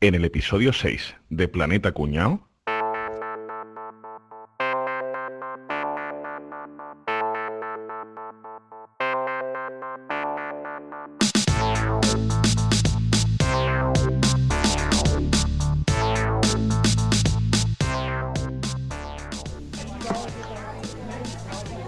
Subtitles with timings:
[0.00, 2.48] En el episodio 6 de Planeta Cuñao.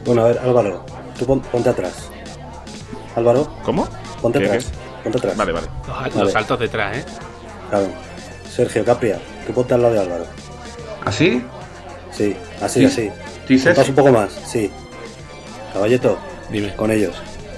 [0.05, 0.85] Bueno, a ver, Álvaro,
[1.19, 2.09] tú pon- ponte atrás.
[3.17, 3.87] Álvaro, ¿Cómo?
[4.23, 4.73] ponte ¿Qué, atrás.
[5.03, 5.37] Ponte atrás.
[5.37, 5.67] Vale, vale.
[5.87, 6.15] Los, Vale.
[6.25, 7.05] los saltos detrás, ¿eh?
[7.71, 7.87] Claro.
[8.50, 10.24] Sergio, Capria, tú ponte al lado de Álvaro.
[11.05, 11.43] ¿Así?
[12.10, 12.87] Sí, así, Sí.
[12.87, 13.10] así.
[13.48, 13.77] ¿Dices?
[13.77, 14.70] Pasa un poco más, sí.
[15.73, 16.19] Caballeto,
[16.51, 16.74] Dime.
[16.74, 17.15] con ellos.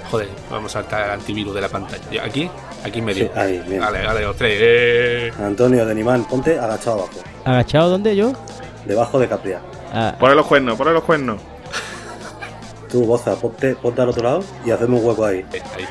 [0.09, 2.23] Joder, vamos a saltar el antivirus de la pantalla.
[2.23, 2.49] ¿Aquí?
[2.85, 3.25] Aquí en medio.
[3.25, 3.79] Sí, ahí, bien.
[3.81, 4.57] Vale, vale, los tres.
[4.61, 5.31] Eh.
[5.41, 7.09] Antonio, de Nimán, ponte agachado abajo.
[7.45, 8.33] ¿Agachado dónde yo?
[8.85, 9.61] Debajo de Capria.
[9.93, 11.41] Ah, Ponle los cuernos, ponle los cuernos.
[12.89, 15.45] Tú, Boza, ponte, ponte al otro lado y hacemos un hueco ahí.
[15.53, 15.85] Eh, ahí.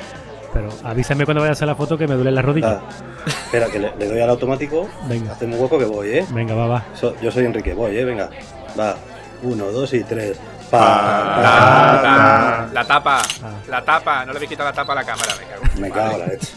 [0.52, 2.80] Pero avísame cuando vayas a hacer la foto que me duele la rodilla.
[2.82, 4.88] Ah, espera, que le, le doy al automático.
[5.08, 6.26] Venga, Hacemos un hueco que voy, ¿eh?
[6.30, 6.84] venga, va, va.
[6.94, 8.04] So- yo soy Enrique, voy, ¿eh?
[8.04, 8.30] Venga.
[8.78, 8.96] Va.
[9.42, 10.38] Uno, dos y tres.
[10.70, 13.50] Pa, Pa, pa, La, pa, la, la tapa, Ah.
[13.68, 14.24] la tapa.
[14.24, 15.80] No le habéis quitado la tapa a la cámara, me cago.
[15.80, 16.52] Me cago en la leche.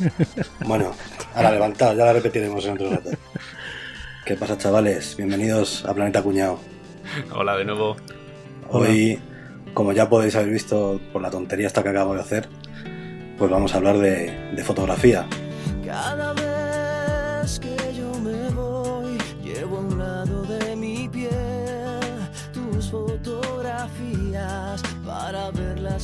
[0.68, 0.92] Bueno,
[1.34, 3.10] ahora levantado, ya la repetiremos en otro rato.
[4.26, 5.18] ¿Qué pasa, chavales?
[5.18, 6.60] Bienvenidos a Planeta Cuñado.
[7.34, 7.96] Hola de nuevo.
[8.70, 9.20] Hoy,
[9.74, 12.48] como ya podéis haber visto por la tontería esta que acabo de hacer,
[13.40, 15.26] pues vamos a hablar de, de fotografía.
[15.86, 16.33] Cada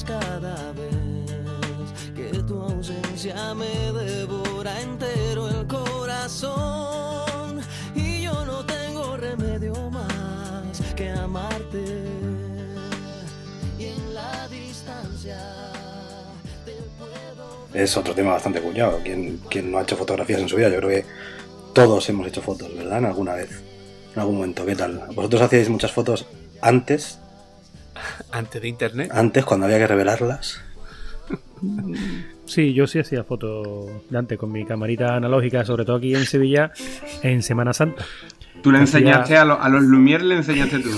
[0.09, 1.93] cada vez.
[2.15, 7.61] Que tu ausencia me devora entero el corazón.
[7.95, 11.83] Y yo no tengo remedio más que amarte.
[13.77, 15.37] Y en la distancia
[16.65, 18.99] te puedo Es otro tema bastante cuñado.
[19.03, 20.69] ¿Quién, no ha hecho fotografías en su vida?
[20.69, 21.05] Yo creo que
[21.73, 22.97] todos hemos hecho fotos, ¿verdad?
[22.97, 23.51] En alguna vez.
[24.13, 24.65] En algún momento.
[24.65, 25.03] ¿Qué tal?
[25.13, 26.25] ¿Vosotros hacíais muchas fotos
[26.61, 27.19] antes?
[28.31, 29.09] Antes de internet.
[29.13, 30.61] Antes, cuando había que revelarlas.
[32.45, 36.25] Sí, yo sí hacía fotos de antes con mi camarita analógica, sobre todo aquí en
[36.25, 36.71] Sevilla,
[37.21, 38.05] en Semana Santa.
[38.63, 40.89] Tú le enseñaste a, lo- a los Lumière, le enseñaste tú.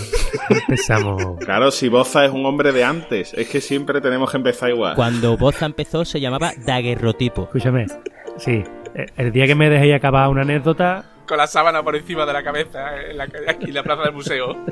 [0.50, 1.38] Empezamos.
[1.40, 4.96] Claro, si Boza es un hombre de antes, es que siempre tenemos que empezar igual.
[4.96, 7.44] cuando Boza empezó se llamaba daguerrotipo.
[7.44, 7.86] Escúchame.
[8.38, 8.64] Sí,
[8.96, 12.34] eh, el día que me dejéis acabar una anécdota, Con la sábana por encima de
[12.34, 14.58] la cabeza, en la, aquí en la plaza del museo.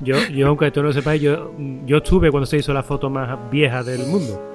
[0.00, 1.52] yo, yo aunque tú no lo sepáis, yo,
[1.86, 4.46] yo estuve cuando se hizo la foto más vieja del mundo.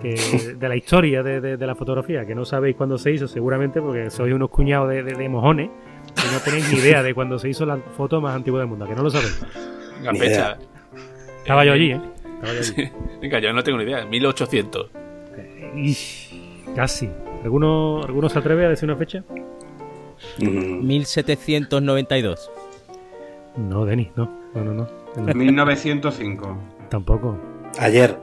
[0.00, 3.26] Que, de la historia de, de- de la fotografía, que no sabéis cuándo se hizo,
[3.28, 5.70] seguramente, porque sois unos cuñados de, de- de mojones,
[6.14, 8.86] que no tenéis ni idea de cuándo se hizo la foto más antigua del mundo,
[8.86, 9.42] que no lo sabéis.
[10.02, 10.58] La fecha.
[11.38, 12.00] Estaba yo allí, ¿eh?
[12.34, 12.90] Estaba yo allí.
[13.22, 14.04] Venga, yo no tengo ni idea.
[14.04, 14.90] 1800.
[15.76, 16.34] Ish,
[16.74, 17.08] casi.
[17.42, 19.24] ¿Alguno, ¿Alguno se atreve a decir una fecha?
[20.40, 22.50] Mm, 1792.
[23.56, 24.30] No, Denis, no.
[24.54, 24.86] No, no, no.
[25.16, 26.58] No, 1905.
[26.90, 27.38] Tampoco.
[27.80, 28.18] Ayer.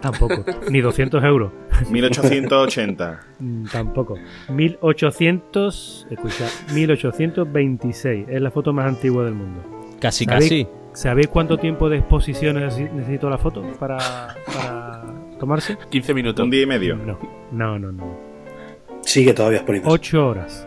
[0.00, 0.44] Tampoco.
[0.70, 1.52] Ni 200 euros.
[1.90, 3.20] 1880.
[3.40, 4.14] Mm, Tampoco.
[4.50, 6.06] 1800.
[6.10, 8.26] Escucha, 1826.
[8.28, 9.62] Es la foto más antigua del mundo.
[10.00, 10.42] Casi, ¿Sabéis?
[10.44, 10.68] casi.
[10.92, 13.98] ¿Sabéis cuánto tiempo de exposición necesi- necesito la foto para,
[14.46, 15.04] para
[15.38, 15.76] tomarse?
[15.90, 16.44] 15 minutos.
[16.44, 16.96] Un día y medio.
[16.96, 17.18] No,
[17.52, 17.92] no, no.
[17.92, 18.18] no.
[19.02, 19.90] Sigue todavía exponiendo.
[19.90, 20.66] 8 horas.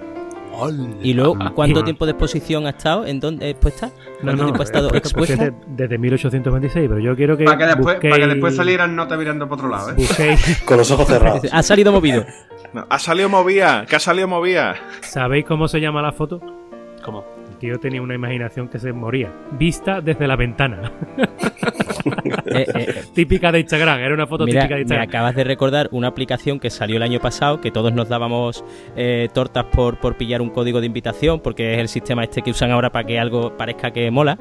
[1.01, 1.37] Y luego.
[1.55, 3.05] ¿cuánto tiempo de exposición ha estado?
[3.05, 3.87] ¿En dónde expuesta?
[3.87, 7.45] No, ¿Cuánto no, tiempo ha estado expuesta, pues, desde, desde 1826, pero yo quiero que.
[7.45, 9.93] Para que, después, busquéis- para que después salieran nota mirando para otro lado, ¿eh?
[9.97, 10.61] Busquéis.
[10.65, 11.41] Con los ojos cerrados.
[11.51, 12.25] Ha salido movido.
[12.73, 14.75] No, ha salido movía, que ha salido movía.
[15.01, 16.39] ¿Sabéis cómo se llama la foto?
[17.03, 17.25] ¿Cómo?
[17.49, 19.29] El tío tenía una imaginación que se moría.
[19.59, 20.89] Vista desde la ventana.
[22.53, 25.07] Eh, eh, típica de Instagram, era una foto Mira, típica de me Instagram.
[25.09, 28.63] acabas de recordar una aplicación que salió el año pasado, que todos nos dábamos
[28.95, 32.51] eh, tortas por, por pillar un código de invitación, porque es el sistema este que
[32.51, 34.37] usan ahora para que algo parezca que mola.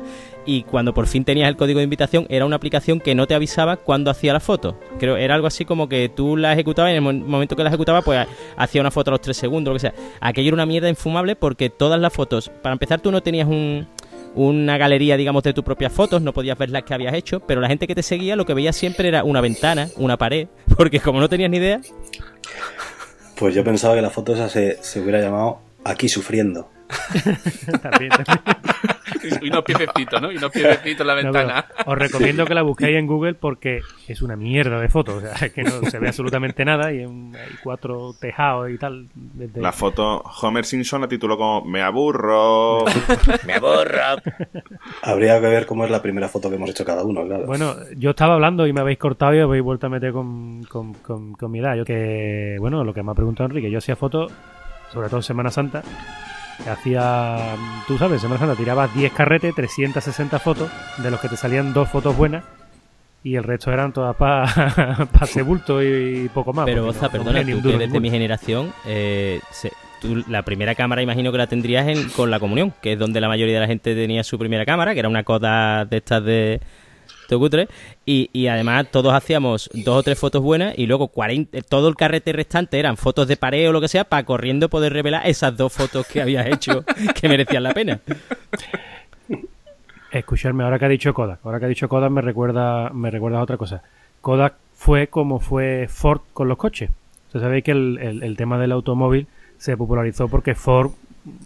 [0.46, 3.34] Y cuando por fin tenías el código de invitación, era una aplicación que no te
[3.34, 4.78] avisaba cuando hacía la foto.
[4.98, 7.62] Creo era algo así como que tú la ejecutabas y en el mo- momento que
[7.62, 9.94] la ejecutaba, pues hacía una foto a los 3 segundos, lo que sea.
[10.20, 13.86] Aquello era una mierda infumable porque todas las fotos, para empezar, tú no tenías un,
[14.34, 17.60] una galería, digamos, de tus propias fotos, no podías ver las que habías hecho, pero
[17.60, 21.00] la gente que te seguía lo que veía siempre era una ventana, una pared, porque
[21.00, 21.80] como no tenías ni idea,
[23.36, 26.68] Pues yo pensaba que la foto esa se, se hubiera llamado Aquí sufriendo.
[27.82, 28.40] También, también.
[29.42, 30.32] Y unos piececitos, ¿no?
[30.32, 31.64] Y unos piececitos en la ventana.
[31.84, 35.16] os recomiendo que la busquéis en Google porque es una mierda de foto.
[35.16, 38.78] O sea, es que no se ve absolutamente nada y en- hay cuatro tejados y
[38.78, 39.08] tal.
[39.14, 42.84] desde- La foto, Homer Simpson la tituló como Me aburro.
[43.46, 44.16] Me aborra.
[45.02, 47.46] Habría que ver cómo es la primera foto que hemos hecho cada uno, claro.
[47.46, 50.94] Bueno, yo estaba hablando y me habéis cortado y habéis vuelto a meter con, con,
[50.94, 51.74] con- con mi edad.
[51.76, 54.32] Yo que, bueno, lo que me ha preguntado Enrique, yo hacía fotos
[54.92, 55.82] sobre todo en Semana Santa,
[56.68, 61.72] hacía, tú sabes, Semana Santa tirabas 10 carretes, 360 fotos, de los que te salían
[61.72, 62.44] dos fotos buenas,
[63.22, 64.46] y el resto eran todas para
[65.06, 66.64] pa bulto y, poco más.
[66.64, 68.00] Pero, Oza, no- perdona, tú que duro eres de ninguno.
[68.00, 72.40] mi generación, eh, se- tú la primera cámara imagino que la tendrías en- con la
[72.40, 75.08] comunión, que es donde la mayoría de la gente tenía su primera cámara, que era
[75.08, 76.60] una coda de estas de
[77.30, 77.68] Tocutre,
[78.04, 81.96] y, y además todos hacíamos dos o tres fotos buenas y luego 40, todo el
[81.96, 85.56] carrete restante eran fotos de pared o lo que sea para corriendo poder revelar esas
[85.56, 86.84] dos fotos que habías hecho
[87.14, 88.00] que merecían la pena.
[90.10, 93.38] Escucharme, ahora que ha dicho Kodak, ahora que ha dicho Kodak me recuerda, me recuerda
[93.38, 93.82] a otra cosa.
[94.20, 96.90] Kodak fue como fue Ford con los coches.
[97.28, 100.90] Ustedes sabéis que el, el- el tema del automóvil se popularizó porque Ford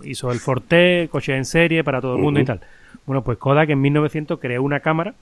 [0.03, 2.61] hizo el Ford T, coche en serie para todo el mundo y tal.
[3.05, 5.13] Bueno, pues Kodak en 1900 creó una cámara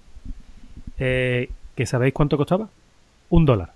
[0.99, 2.69] eh, que ¿sabéis cuánto costaba?
[3.31, 3.71] Un dólar.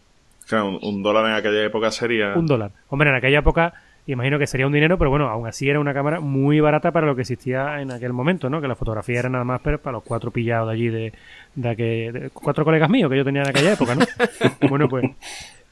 [0.48, 2.34] Claro, un, un dólar en aquella época sería.
[2.36, 2.70] Un dólar.
[2.88, 3.74] Hombre, en aquella época
[4.08, 7.06] imagino que sería un dinero, pero bueno, aún así era una cámara muy barata para
[7.08, 8.60] lo que existía en aquel momento, ¿no?
[8.60, 11.12] Que la fotografía era nada más pero para los cuatro pillados de allí de,
[11.56, 14.04] de, aquel- de cuatro colegas míos que yo tenía en aquella época, ¿no?
[14.68, 15.04] bueno, pues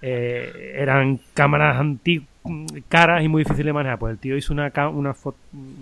[0.02, 2.28] eh, eran cámaras antiguas
[2.88, 3.98] caras y muy difíciles de manejar.
[3.98, 5.14] Pues el tío hizo una, ca- una,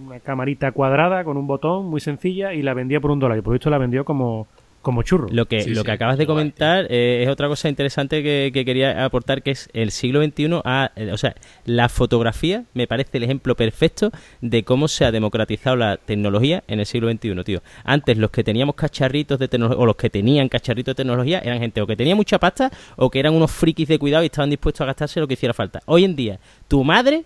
[0.07, 3.39] una camarita cuadrada con un botón muy sencilla y la vendía por un dólar.
[3.39, 4.47] Y por esto la vendió como,
[4.83, 5.29] como churro.
[5.31, 8.51] Lo que, Sí, lo sí, que acabas de comentar eh, es otra cosa interesante que,
[8.53, 10.61] que quería aportar, que es el siglo XXI.
[10.65, 11.35] ha- eh, o sea,
[11.65, 16.81] la fotografía me parece el ejemplo perfecto de cómo se ha democratizado la tecnología en
[16.81, 17.63] el siglo XXI, tío.
[17.85, 21.61] Antes los que teníamos cacharritos de tecnología, o los que tenían cacharritos de tecnología, eran
[21.61, 24.51] gente o que tenía mucha pasta o que eran unos frikis de cuidado y estaban
[24.51, 25.81] dispuestos a gastarse lo que hiciera falta.
[25.87, 26.39] Hoy en día,
[26.69, 27.25] tu madre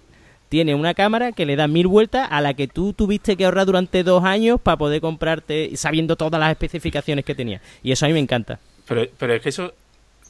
[0.48, 3.66] tiene una cámara que le da mil vueltas a la que tú tuviste que ahorrar
[3.66, 7.60] durante dos años para poder comprarte sabiendo todas las especificaciones que tenía.
[7.82, 8.58] Y eso a mí me encanta.
[8.86, 9.74] Pero, pero es que eso,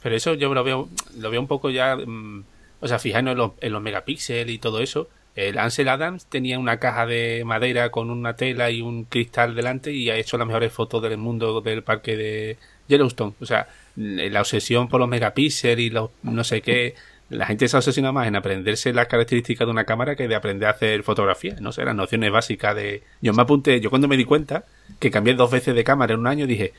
[0.01, 2.43] pero eso yo lo veo, lo veo un poco ya, mm,
[2.79, 5.09] o sea, fijarnos en los, en los megapíxeles y todo eso.
[5.35, 9.93] El Ansel Adams tenía una caja de madera con una tela y un cristal delante
[9.93, 13.35] y ha hecho las mejores fotos del mundo del parque de Yellowstone.
[13.39, 16.95] O sea, la obsesión por los megapíxeles y los no sé qué.
[17.29, 20.67] La gente se obsesiona más en aprenderse las características de una cámara que de aprender
[20.67, 21.55] a hacer fotografía.
[21.59, 23.03] No sé, las nociones básicas de...
[23.21, 24.63] Yo me apunté, yo cuando me di cuenta
[24.99, 26.73] que cambié dos veces de cámara en un año dije,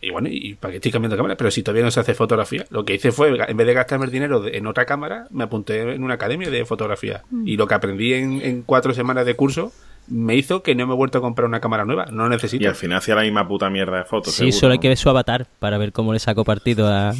[0.00, 1.36] y bueno, ¿y para qué estoy cambiando de cámara?
[1.36, 4.04] Pero si todavía no se hace fotografía, lo que hice fue, en vez de gastarme
[4.04, 7.24] el dinero en otra cámara, me apunté en una academia de fotografía.
[7.44, 9.72] Y lo que aprendí en, en cuatro semanas de curso
[10.06, 12.06] me hizo que no me he vuelto a comprar una cámara nueva.
[12.12, 12.62] No necesito.
[12.62, 14.34] Y al final hacía la misma puta mierda de fotos.
[14.34, 14.82] Sí, seguro, solo hay ¿no?
[14.82, 17.12] que ver su avatar para ver cómo le saco partido a...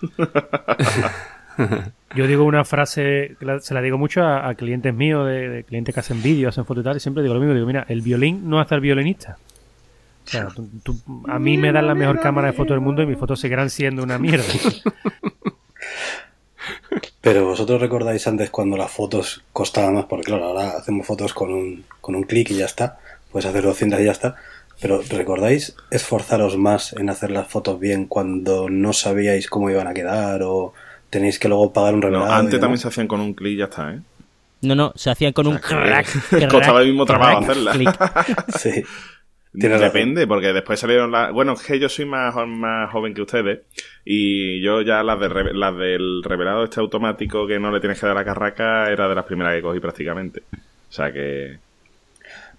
[2.14, 6.22] Yo digo una frase, se la digo mucho a, clientes míos, de, clientes que hacen
[6.22, 8.60] vídeos, hacen fotos y tal, y siempre digo lo mismo, digo, mira, el violín no
[8.60, 9.36] hace al violinista.
[11.26, 13.70] A mí me dan la mejor cámara de fotos del mundo y mis fotos seguirán
[13.70, 14.44] siendo una mierda.
[17.20, 21.52] Pero vosotros recordáis antes cuando las fotos costaban más, porque claro, ahora hacemos fotos con
[21.52, 22.98] un, con un clic y ya está.
[23.32, 24.36] Puedes hacer 200 y ya está.
[24.80, 29.94] Pero ¿recordáis esforzaros más en hacer las fotos bien cuando no sabíais cómo iban a
[29.94, 30.72] quedar o
[31.10, 32.30] tenéis que luego pagar un No, revelado?
[32.30, 34.00] y antes también se hacían con un clic y ya está, ¿eh?
[34.62, 36.06] No, no, se hacían con un O sea, crack.
[36.50, 37.72] costaba el mismo trabajo crack, hacerla.
[38.58, 38.82] Sí.
[39.52, 39.94] Tienes razón.
[39.94, 41.32] Depende, porque después salieron las...
[41.32, 43.60] Bueno, es que yo soy más, más joven que ustedes
[44.04, 48.06] y yo ya las, de las del revelado este automático que no le tienes que
[48.06, 50.42] dar a carraca era de las primeras que cogí prácticamente.
[50.52, 51.58] O sea que...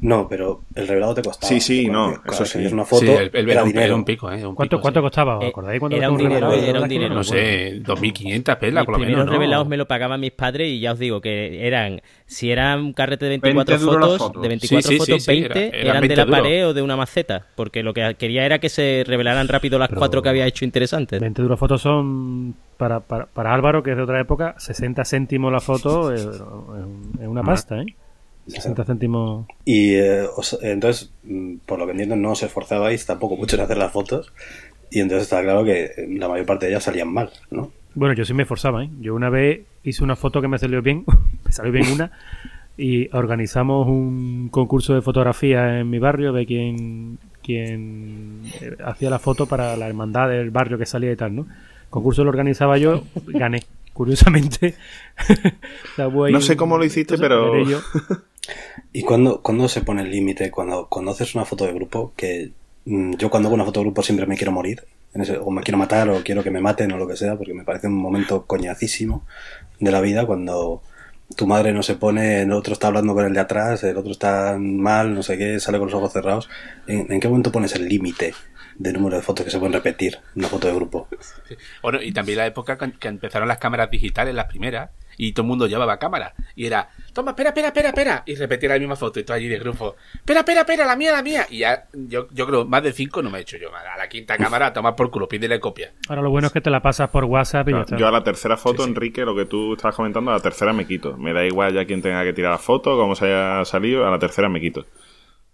[0.02, 1.50] No, pero el revelado te costaba.
[1.50, 2.66] Sí, sí, no, eso sí.
[2.68, 3.86] una foto sí, el, el era un, dinero.
[3.86, 4.46] era un pico, ¿eh?
[4.48, 5.04] Un ¿Cuánto, pico, cuánto sí.
[5.04, 5.38] costaba?
[5.40, 6.70] ¿Os Eh, acordáis cuando era un dinero, revelado?
[6.70, 7.16] era un dinero.
[7.16, 9.26] No sé, 2.500 pelas, por lo menos.
[9.26, 9.32] ¿no?
[9.34, 12.94] revelados me lo pagaban mis padres y ya os digo que eran, si eran un
[12.94, 14.42] carrete de 24 20 duros las fotos, fotos.
[14.42, 16.74] de 24 Sí, sí, fotos, sí, sí, 20 era- eran de 20 la pared o
[16.74, 20.22] de una maceta, porque lo que quería era que se revelaran rápido las Pero- cuatro
[20.22, 21.20] que había hecho interesantes.
[21.20, 25.52] 20 duros fotos son, para, para, para Álvaro, que es de otra época, 60 céntimos
[25.52, 26.30] la foto es, es
[27.22, 27.86] es una pasta, ¿eh?
[28.50, 29.46] 60 céntimos.
[29.66, 33.62] Y eh, os- entonces, mm, por lo que entiendo, no os esforzabais tampoco mucho en
[33.64, 34.32] hacer las fotos.
[34.92, 37.72] Y entonces está claro que la mayor parte de ellas salían mal, ¿no?
[37.96, 38.90] Bueno, yo sí me esforzaba, ¿eh?
[39.02, 41.04] Yo una vez hice una foto que me salió bien,
[41.46, 42.12] me salió bien una,
[42.78, 49.20] y organizamos un concurso de fotografía en mi barrio de quien, quien eh, hacía la
[49.20, 51.42] foto para la hermandad del barrio que salía y tal, ¿no?
[51.44, 53.64] El concurso lo organizaba yo, gané,
[53.94, 54.76] curiosamente.
[55.94, 58.22] O sea, No sé cómo lo hiciste, entonces, pero-.
[58.94, 60.52] ¿Y cuándo, cuándo se pone el límite?
[60.52, 62.52] Cuando, cuando haces una foto de grupo, que
[62.86, 65.50] mm, yo cuando hago una foto de grupo siempre me quiero morir, en ese- o
[65.52, 67.88] me quiero matar, o quiero que me maten, o lo que sea, porque me parece
[67.88, 69.26] un momento coñacísimo
[69.80, 70.82] de la vida cuando
[71.36, 74.12] tu madre no se pone, el otro está hablando con el de atrás, el otro
[74.12, 76.50] está mal, no sé qué, sale con los ojos cerrados.
[76.88, 78.34] ¿En, qué momento pones el límite
[78.78, 81.08] de número de fotos que se pueden repetir una foto de grupo?
[81.84, 85.50] Bueno, y también la época que empezaron las cámaras digitales, las primeras, y todo el
[85.50, 86.34] mundo llevaba cámara.
[86.56, 88.24] Y era, toma, espera, espera, espera, espera.
[88.26, 91.12] Y repetía la misma foto y todo allí de grupo, espera, espera, espera, la mía,
[91.12, 91.46] la mía.
[91.50, 93.70] Y ya, yo, yo creo, más de cinco no me he hecho yo.
[93.76, 95.92] A la quinta cámara, a tomar por culo, pídele copia.
[96.08, 97.98] Ahora lo bueno es que te la pasas por WhatsApp y ya está.
[97.98, 100.88] Yo a la tercera foto, Enrique, lo que tú estabas comentando, a la tercera me
[100.88, 101.18] quito.
[101.18, 104.12] Me da igual ya quién tenga que tirar la foto, cómo se haya salido, a
[104.12, 104.86] la tercera me quito.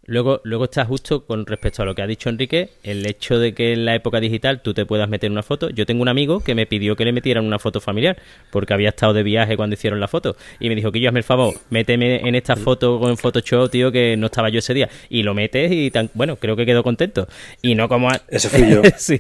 [0.08, 3.54] Luego, luego está justo con respecto a lo que ha dicho Enrique, el hecho de
[3.54, 5.70] que en la época digital tú te puedas meter una foto.
[5.70, 8.18] Yo tengo un amigo que me pidió que le metieran una foto familiar,
[8.52, 10.36] porque había estado de viaje cuando hicieron la foto.
[10.60, 13.92] Y me dijo que yo hazme el favor, méteme en esta foto con Photoshop, tío,
[13.92, 14.90] que no estaba yo ese día.
[15.10, 17.28] Y lo metes y tan, bueno, creo que quedó contento.
[17.62, 18.82] Y no como a- Ese fui yo.
[18.98, 19.20] sí,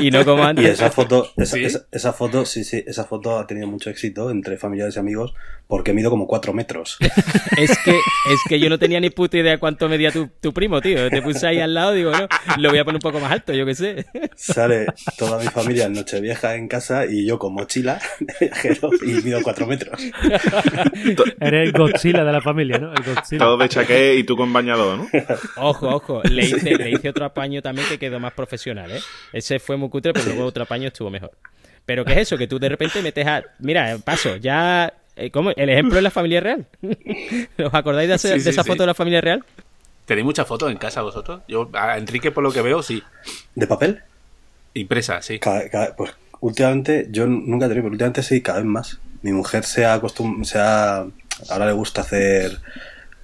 [0.00, 0.70] y no como Y antes.
[0.70, 1.64] esa foto, esa, Sí.
[1.64, 5.34] esa- esa foto, sí, sí, esa foto ha tenido mucho éxito entre familiares y amigos
[5.66, 6.98] porque mido como cuatro metros.
[7.56, 10.80] Es que, es que yo no tenía ni puta idea cuánto medía tu, tu primo,
[10.80, 11.08] tío.
[11.10, 12.26] Te puse ahí al lado, digo, no,
[12.58, 14.06] lo voy a poner un poco más alto, yo qué sé.
[14.36, 14.86] Sale
[15.18, 18.00] toda mi familia en Nochevieja en casa y yo con mochila
[18.40, 20.00] de viajero y mido cuatro metros.
[21.40, 22.92] Eres el Godzilla de la familia, ¿no?
[22.92, 23.38] El Godzilla.
[23.38, 25.08] Todo de chaqué y tú con bañador, ¿no?
[25.56, 29.00] Ojo, ojo, le hice, le hice otro apaño también que quedó más profesional, ¿eh?
[29.32, 31.32] Ese fue muy cutre, pero luego otro apaño estuvo mejor.
[31.86, 32.38] Pero ¿qué es eso?
[32.38, 33.42] Que tú de repente metes a...
[33.58, 34.92] Mira, paso, ya...
[35.16, 35.50] eh, ¿Cómo?
[35.56, 36.66] El ejemplo es la familia real.
[37.64, 38.68] ¿Os acordáis de, Sí, de esa sí.
[38.68, 39.44] foto de la familia real?
[40.10, 41.42] ¿Tenéis muchas fotos en casa vosotros?
[41.46, 43.00] Yo, a Enrique, por lo que veo, sí.
[43.54, 44.02] ¿De papel?
[44.74, 45.38] Impresa, sí.
[45.38, 48.98] Cada- cada- pues últimamente, yo nunca he tenido, pero últimamente sí, cada vez más.
[49.22, 51.06] Mi mujer se ha acostum se ha,
[51.48, 52.58] ahora le gusta hacer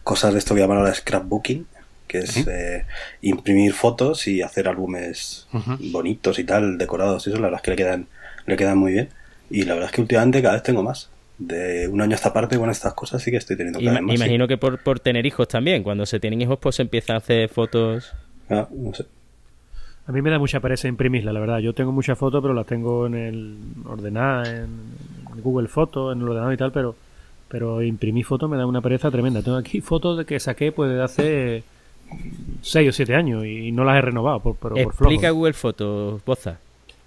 [0.04, 1.66] cosas de esto que llaman ahora scrapbooking,
[2.06, 2.86] que es eh,
[3.20, 5.48] imprimir fotos y hacer álbumes
[5.90, 8.06] bonitos y tal, decorados y eso, la verdad es que le quedan,
[8.46, 9.08] le quedan muy bien.
[9.50, 11.08] Y la verdad es que últimamente cada vez tengo más.
[11.38, 13.94] De un año a esta parte con estas cosas sí que estoy teniendo cada Ima-
[13.94, 14.10] vez más.
[14.16, 14.22] sí.
[14.24, 15.82] imagino que por, por tener hijos también.
[15.82, 18.12] Cuando se tienen hijos, pues se empiezan a hacer fotos...
[18.48, 19.04] Ah, no sé.
[20.06, 21.58] A mí me da mucha pereza imprimirla, la verdad.
[21.58, 24.68] Yo tengo muchas fotos, pero las tengo en el ordenada, en
[25.42, 26.94] Google Fotos, en el ordenador y tal, pero
[27.48, 29.40] pero imprimir fotos me da una pereza tremenda.
[29.42, 31.62] Tengo aquí fotos de que saqué pues de hace
[32.62, 35.12] 6 o 7 años y no las he renovado por, pero por flojo.
[35.12, 36.58] Explica Google Fotos, Boza,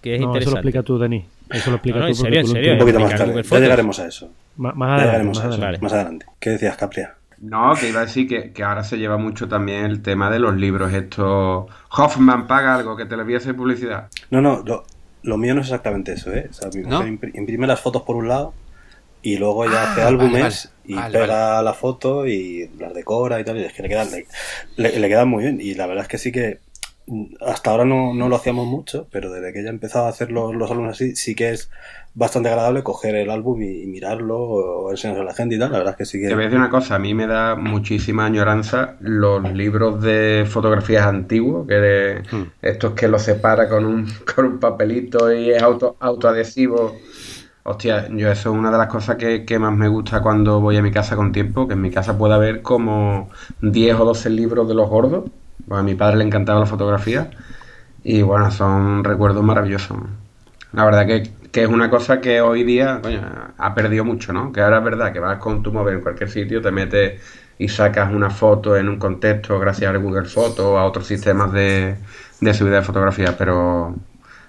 [0.02, 0.60] que es no, eso lo interesante.
[0.60, 1.24] explica tú, Denis.
[1.52, 2.12] Eso lo explica No, no, tú.
[2.12, 3.44] en serio, en serio, Un poquito más tarde.
[3.44, 4.32] Ya llegaremos a eso.
[4.58, 5.06] Más, adelante.
[5.06, 5.54] llegaremos más a eso.
[5.56, 5.66] adelante.
[5.78, 5.80] Vale.
[5.82, 6.26] Más adelante.
[6.40, 7.16] ¿Qué decías, Capria?
[7.42, 10.40] No, que iba a decir que, que ahora se lleva mucho también el tema de
[10.40, 10.92] los libros.
[10.94, 11.68] Esto.
[11.92, 14.08] Hoffman paga algo, que te le voy a hacer publicidad.
[14.30, 14.86] No, no, lo,
[15.24, 16.48] lo mío no es exactamente eso, ¿eh?
[16.50, 17.02] O sea, mi ¿No?
[17.02, 18.54] mujer imprime las fotos por un lado
[19.22, 20.94] y luego ya Ah, hace álbumes vale.
[20.94, 24.10] y Vale, pega la foto y las decora y tal, y es que le quedan,
[24.12, 24.26] le,
[24.78, 25.60] le- le quedan muy bien.
[25.62, 26.60] Y la verdad es que sí que
[27.42, 30.56] hasta ahora no, no lo hacíamos mucho, pero desde que ella empezado a hacer los,
[30.56, 31.72] los álbumes así, sí que es
[32.14, 35.72] bastante agradable coger el álbum y, y mirarlo o enseñarlo a la gente y tal.
[35.72, 36.28] La verdad es que sí que...
[36.28, 40.46] Te voy a decir una cosa, a mí me da muchísima añoranza los libros de
[40.48, 42.24] fotografías antiguos, que de
[42.62, 46.96] estos que los separa con un, con un papelito y es auto, autoadhesivo.
[47.64, 50.78] Hostia, yo eso es una de las cosas que, que más me gusta cuando voy
[50.78, 53.30] a mi casa con tiempo, que en mi casa pueda haber como
[53.62, 55.26] 10 o 12 libros de los gordos.
[55.70, 57.32] Pues a mi padre le encantaba la fotografía
[58.04, 59.98] y bueno, son recuerdos maravillosos.
[60.74, 63.22] La verdad que, que es una cosa que hoy día coño,
[63.58, 64.52] ha perdido mucho, ¿no?
[64.52, 67.22] Que ahora es verdad que vas con tu móvil en cualquier sitio, te metes
[67.60, 71.52] y sacas una foto en un contexto gracias a Google Fotos o a otros sistemas
[71.54, 71.98] de,
[72.42, 73.96] de subida de fotografía, pero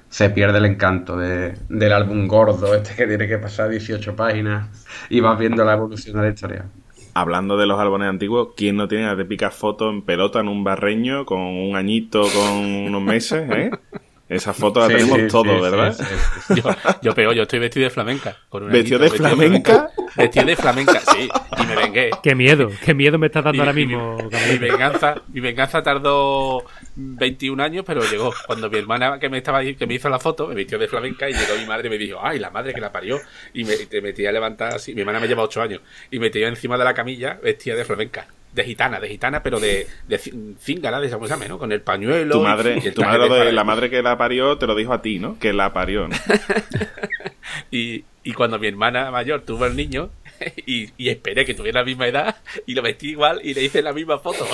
[0.08, 4.68] se pierde el encanto de- del álbum gordo, este que tiene que pasar 18 páginas
[5.08, 6.64] y vas viendo la evolución de la historia.
[7.14, 10.64] Hablando de los álbumes antiguos, ¿quién no tiene la típica foto en pelota en un
[10.64, 13.70] barreño con un añito, con unos meses, eh?
[14.30, 15.92] Esa foto la Sí, tenemos sí, todos, sí, ¿verdad?
[15.92, 16.62] sí, sí, sí.
[16.62, 16.70] Yo,
[17.02, 18.37] yo peor, yo estoy vestido de flamenca.
[18.49, 19.90] con un ¿Vestido de flamenca?
[20.16, 21.28] Vestido de flamenca, sí.
[21.58, 22.10] Y me vengué.
[22.22, 24.16] Qué miedo, qué miedo me estás dando Y- ahora mismo,
[24.50, 28.32] Mi, venganza, mi venganza tardó 21 años, pero llegó.
[28.46, 30.87] Cuando mi hermana que me estaba ahí- que me hizo la foto, me vistió de
[30.87, 33.18] flamenca y llegó mi madre y me dijo, ay, la madre que la parió.
[33.52, 34.94] Y me te metí a levantar así.
[34.94, 35.80] Mi hermana me lleva 8 años.
[36.10, 38.28] Y me metía encima de la camilla vestida de flamenca.
[38.52, 40.19] De gitana, de gitana, pero de, de
[40.59, 41.59] cíngara, de esa ¿no?
[41.59, 42.35] Con el pañuelo.
[42.35, 45.02] Tu madre, y tu madre, de- la madre que la parió te lo dijo a
[45.02, 45.38] ti, ¿no?
[45.38, 46.16] Que la parió, ¿no?
[47.71, 50.11] Y, y cuando mi hermana mayor tuvo el niño,
[50.66, 53.82] y, y esperé que tuviera la misma edad, y lo vestí igual y le hice
[53.82, 54.47] la misma foto.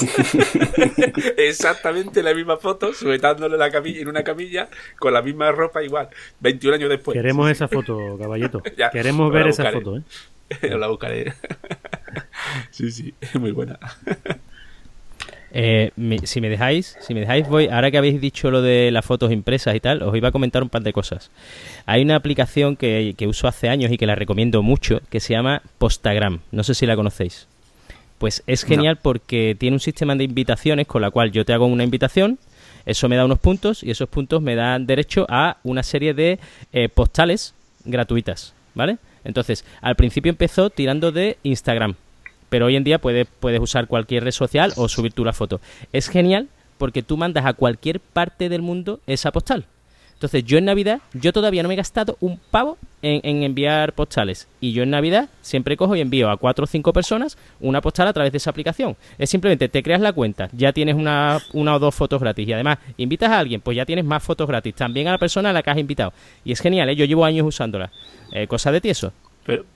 [1.37, 6.09] Exactamente la misma foto, sujetándole la camilla, en una camilla, con la misma ropa igual,
[6.41, 7.15] 21 años después.
[7.15, 8.63] Queremos esa foto, caballeto.
[8.77, 10.03] Ya, Queremos ver esa foto, ¿eh?
[10.69, 11.33] Yo la buscaré.
[12.71, 13.79] sí, sí, muy buena.
[15.59, 17.69] Eh, me- si me dejáis, si me dejáis, voy.
[17.69, 20.63] Ahora que habéis dicho lo de las fotos impresas y tal, os iba a comentar
[20.63, 21.31] un par de cosas.
[21.87, 25.33] Hay una aplicación que, que uso hace años y que la recomiendo mucho, que se
[25.33, 26.41] llama Postagram.
[26.53, 27.47] No sé si la conocéis.
[28.19, 31.65] Pues es genial porque tiene un sistema de invitaciones con la cual yo te hago
[31.67, 32.39] una invitación,
[32.85, 36.39] eso me da unos puntos y esos puntos me dan derecho a una serie de
[36.75, 37.55] eh, postales
[37.87, 38.99] gratuitas, ¿vale?
[39.25, 41.95] Entonces, al principio empezó tirando de Instagram,
[42.49, 45.61] pero hoy en día puedes, puedes usar cualquier red social o subir tú la foto.
[45.93, 46.49] Es genial
[46.79, 49.67] porque tú mandas a cualquier parte del mundo esa postal.
[50.17, 53.93] Entonces, yo en Navidad, yo todavía no me he gastado un pavo en, en enviar
[53.93, 54.49] postales.
[54.63, 58.09] Y yo en Navidad siempre cojo y envío a cuatro o cinco personas una postal
[58.09, 58.97] a través de esa aplicación.
[59.19, 62.49] Es simplemente, te creas la cuenta, ya tienes una, una o dos fotos gratis.
[62.49, 64.75] Y además, invitas a alguien, pues ya tienes más fotos gratis.
[64.75, 66.15] También a la persona a la que has invitado.
[66.47, 66.97] Y es genial, ¿eh?
[66.97, 67.93] yo llevo años usándola.
[68.33, 69.13] Eh, cosa de tieso.
[69.45, 69.67] Pero,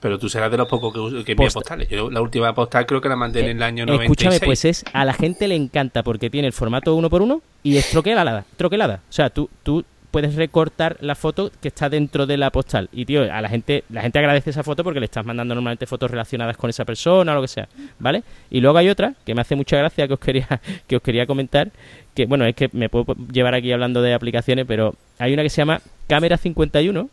[0.00, 1.60] pero tú serás de los pocos que, que envía Posta.
[1.60, 1.88] postales.
[1.88, 4.42] Yo la última postal creo que la mandé en el año Eh, Escúchame, 96.
[4.46, 7.76] pues es a la gente le encanta porque tiene el formato uno por uno y
[7.76, 9.00] es troquelada, troquelada.
[9.08, 12.88] O sea, tú, tú puedes recortar la foto que está dentro de la postal.
[12.92, 15.86] Y tío, a la gente, la gente agradece esa foto porque le estás mandando normalmente
[15.86, 17.68] fotos relacionadas con esa persona o lo que sea,
[18.00, 18.24] ¿vale?
[18.50, 20.48] Y luego hay otra que me hace mucha gracia que os quería,
[20.88, 21.70] que os quería comentar,
[22.14, 25.50] que bueno, es que me puedo llevar aquí hablando de aplicaciones, pero hay una que
[25.50, 27.08] se llama Cámara 51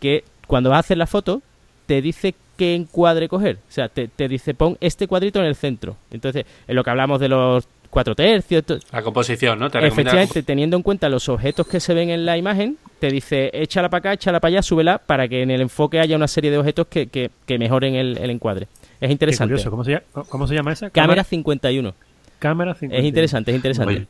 [0.00, 1.40] que cuando vas a hacer la foto
[1.86, 3.56] te dice qué encuadre coger.
[3.68, 5.96] O sea, te, te dice pon este cuadrito en el centro.
[6.10, 9.70] Entonces, en lo que hablamos de los cuatro tercios, La composición, ¿no?
[9.70, 13.08] Te la efectivamente, teniendo en cuenta los objetos que se ven en la imagen, te
[13.08, 16.28] dice échala para acá, échala para allá, súbela para que en el enfoque haya una
[16.28, 18.66] serie de objetos que, que, que mejoren el, el encuadre.
[19.00, 19.52] Es Qué interesante.
[19.52, 20.90] curioso, ¿cómo se, llama, ¿cómo se llama esa?
[20.90, 21.94] Cámara 51.
[22.38, 22.96] Cámara 50.
[22.98, 23.94] Es interesante, es interesante.
[23.94, 24.06] Oye,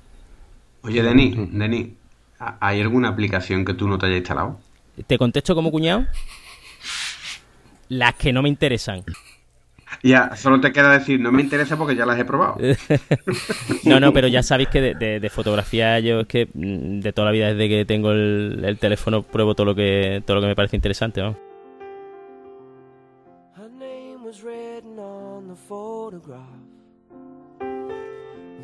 [0.82, 1.88] oye Denis, Denis,
[2.40, 4.58] ¿ha- ¿hay alguna aplicación que tú no te hayas instalado?
[5.06, 6.06] Te contesto como cuñado.
[7.88, 9.04] Las que no me interesan.
[10.02, 12.56] Ya, solo te queda decir, no me interesa porque ya las he probado.
[13.84, 17.12] No, no, pero ya sabéis que de, de- de fotografía yo es que mm, de
[17.12, 20.40] toda la vida desde que tengo el, el teléfono pruebo todo lo que todo lo
[20.40, 21.36] que me parece interesante, vamos.
[23.56, 26.40] Her name was written on the photograph.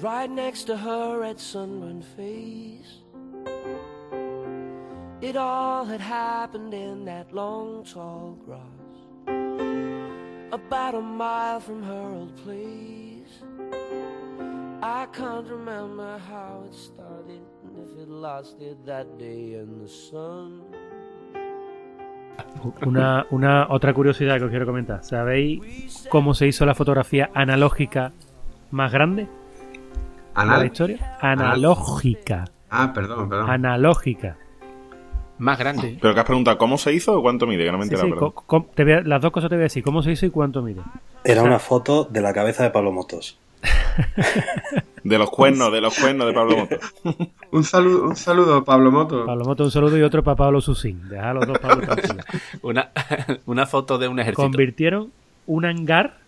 [0.02, 3.00] Right next to her red sunburned face.
[5.20, 8.58] It all had happened in that long tall grass.
[10.52, 13.42] About a mile from her old place.
[14.82, 20.62] I can't remember how it started and if it lasted that day in the sun.
[22.84, 25.02] Una, una otra curiosidad que os quiero comentar.
[25.04, 28.12] ¿Sabéis cómo se hizo la fotografía analógica
[28.70, 29.28] más grande de
[30.34, 30.66] la ¿Anal?
[30.66, 31.16] historia?
[31.20, 32.44] Analógica.
[32.70, 33.50] Ah, perdón, perdón.
[33.50, 34.36] Analógica.
[35.42, 35.98] Más grande.
[36.00, 37.64] Pero que has preguntado, ¿cómo se hizo o cuánto mide?
[37.64, 39.82] Que no me Sí, te voy a- las dos cosas te voy a decir.
[39.82, 40.80] ¿Cómo se hizo y cuánto mide?
[41.24, 43.38] Era una foto de la cabeza de Pablo Motos.
[45.04, 46.76] De los cuernos, de los cuernos de Pablo Moto.
[47.50, 49.26] Un saludo, un saludo, Pablo Moto.
[49.26, 51.08] Pablo Moto, un saludo y otro para Pablo Susín.
[51.08, 51.86] Deja a los dos Pablo.
[52.62, 52.90] Una,
[53.46, 54.42] una foto de un ejército.
[54.42, 55.10] Convirtieron
[55.46, 56.18] un hangar,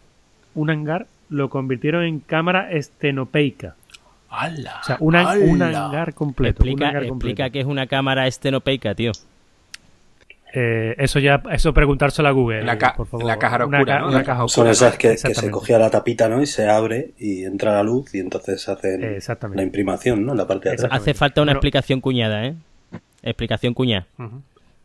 [0.55, 3.77] un hangar, lo convirtieron en cámara estenopeica.
[4.41, 4.79] ¡Hala!
[4.81, 5.45] O sea, una- ¡Hala!
[5.45, 6.63] un hangar completo.
[6.63, 7.29] un Explica, hangar completo.
[7.31, 9.13] explica que es una cámara estenopeica, tío.
[10.57, 13.27] Eh, eso ya, eso preguntárselo a Google, La ca- por favor.
[13.27, 14.09] la caja Una oscura, ca- ¿no?
[14.11, 16.41] una caja Son esas que, que se cogía la tapita, ¿no?
[16.41, 19.61] Y se abre y entra la luz y entonces hacen Exactamente.
[19.61, 20.31] la imprimación, ¿no?
[20.33, 20.93] En la parte de atrás.
[20.93, 22.55] Hace falta una explicación cuñada, ¿eh?
[23.23, 24.07] Explicación cuñada.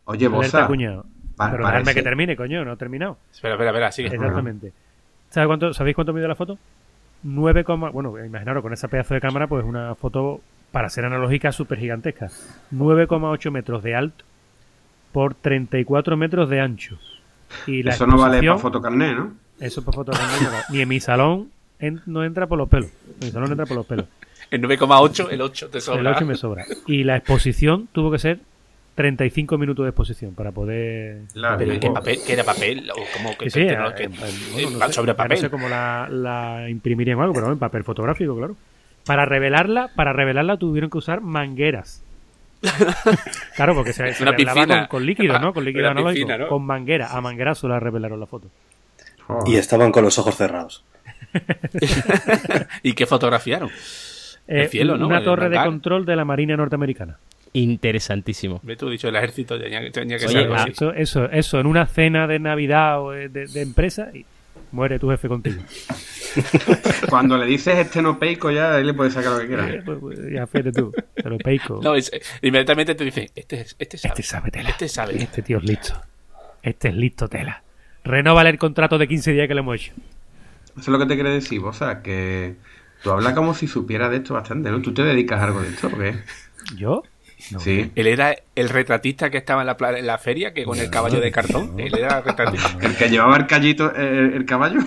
[0.05, 3.17] Oye, pa- Pero parece- dejadme que termine, coño, no he terminado.
[3.31, 4.07] Espera, espera, espera, sigue.
[4.07, 4.71] Exactamente.
[5.29, 6.57] ¿Sabe cuánto, ¿Sabéis cuánto mide la foto?
[7.23, 11.51] 9, coma- bueno, imaginaros con esa pedazo de cámara, pues una foto para ser analógica
[11.51, 12.29] súper gigantesca.
[12.73, 14.25] 9,8 metros de alto
[15.12, 16.97] por 34 metros de ancho.
[17.67, 19.34] Y la Eso no vale para fotocarné, ¿no?
[19.60, 20.63] Eso para fotocarnet no vale.
[20.69, 22.91] Ni en mi salón en- no entra por los pelos.
[23.19, 24.05] En mi salón entra por los pelos.
[24.51, 25.99] El 9,8, el 8 te sobra.
[25.99, 26.65] El 8 me sobra.
[26.88, 28.39] Y la exposición tuvo que ser
[28.99, 31.21] 35 minutos de exposición para poder...
[31.31, 31.57] Claro.
[31.57, 32.19] Pero ¿qué papel?
[32.27, 32.91] ¿Qué era papel?
[32.91, 34.09] ¿O cómo que, Sí, sí, que- eh, que- eh,
[34.51, 35.38] bueno, no eh, sé, sobre papel?
[35.38, 38.57] No sé cómo la, la imprimirían o algo, pero en papel fotográfico, claro.
[39.05, 42.03] Para revelarla, para revelarla tuvieron que usar mangueras.
[43.55, 45.53] Claro, porque se, se Una revelaba con, con líquido, ¿no?
[45.53, 46.13] Con líquido analógico.
[46.27, 46.47] piscina, ¿no?
[46.49, 47.07] Con manguera.
[47.12, 48.49] A manguerazo la revelaron la foto.
[49.45, 50.83] Y estaban con los ojos cerrados.
[52.83, 53.69] ¿Y qué fotografiaron?
[54.47, 55.07] El cielo, ¿no?
[55.07, 57.17] Una torre de control de la Marina norteamericana.
[57.53, 58.59] Interesantísimo.
[58.63, 60.71] Ve tú, dicho, el ejército tenía, que- tenía que Oye, ser algo ah, así.
[60.71, 64.25] Eso, eso, eso, en una cena de Navidad o de, de empresa y
[64.71, 65.62] muere tu jefe contigo.
[67.09, 69.83] Cuando le dices estenopeico ya, ahí le puedes sacar lo que Eh, quieras.
[69.85, 71.79] pues, pues, ya fíjate tú, pero peico.
[71.83, 74.12] No, es- inmediatamente te dice, este, este sabe.
[74.13, 74.69] Este sabe tela.
[74.69, 75.17] Este sabe.
[75.21, 75.93] Este tío es listo.
[76.62, 77.63] Este es listo, tela.
[78.03, 79.93] Renóvale el contrato de 15 días que le hemos hecho.
[80.71, 82.55] Eso es lo que te quiere decir, Bosa, que
[83.03, 84.81] tú hablas como si supieras de esto bastante, ¿no?
[84.81, 86.15] ¿Tú te dedicas a algo de esto o qué?
[86.75, 87.03] ¿Yo?
[87.52, 87.60] No.
[87.60, 87.91] Sí.
[87.95, 90.89] Él era el retratista que estaba en la, pla- en la feria, que con el
[90.89, 91.80] caballo de cartón.
[91.80, 92.78] Él era el retratista.
[92.82, 94.80] El que llevaba el callito, el, el caballo.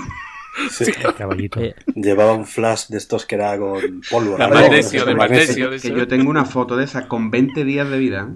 [0.71, 0.85] Sí.
[1.03, 1.61] El caballito.
[1.61, 4.47] Eh, Llevaba un flash de estos que era con pólvora.
[4.49, 4.53] De
[5.15, 8.29] magnesio, de de que yo tengo una foto de esa con 20 días de vida.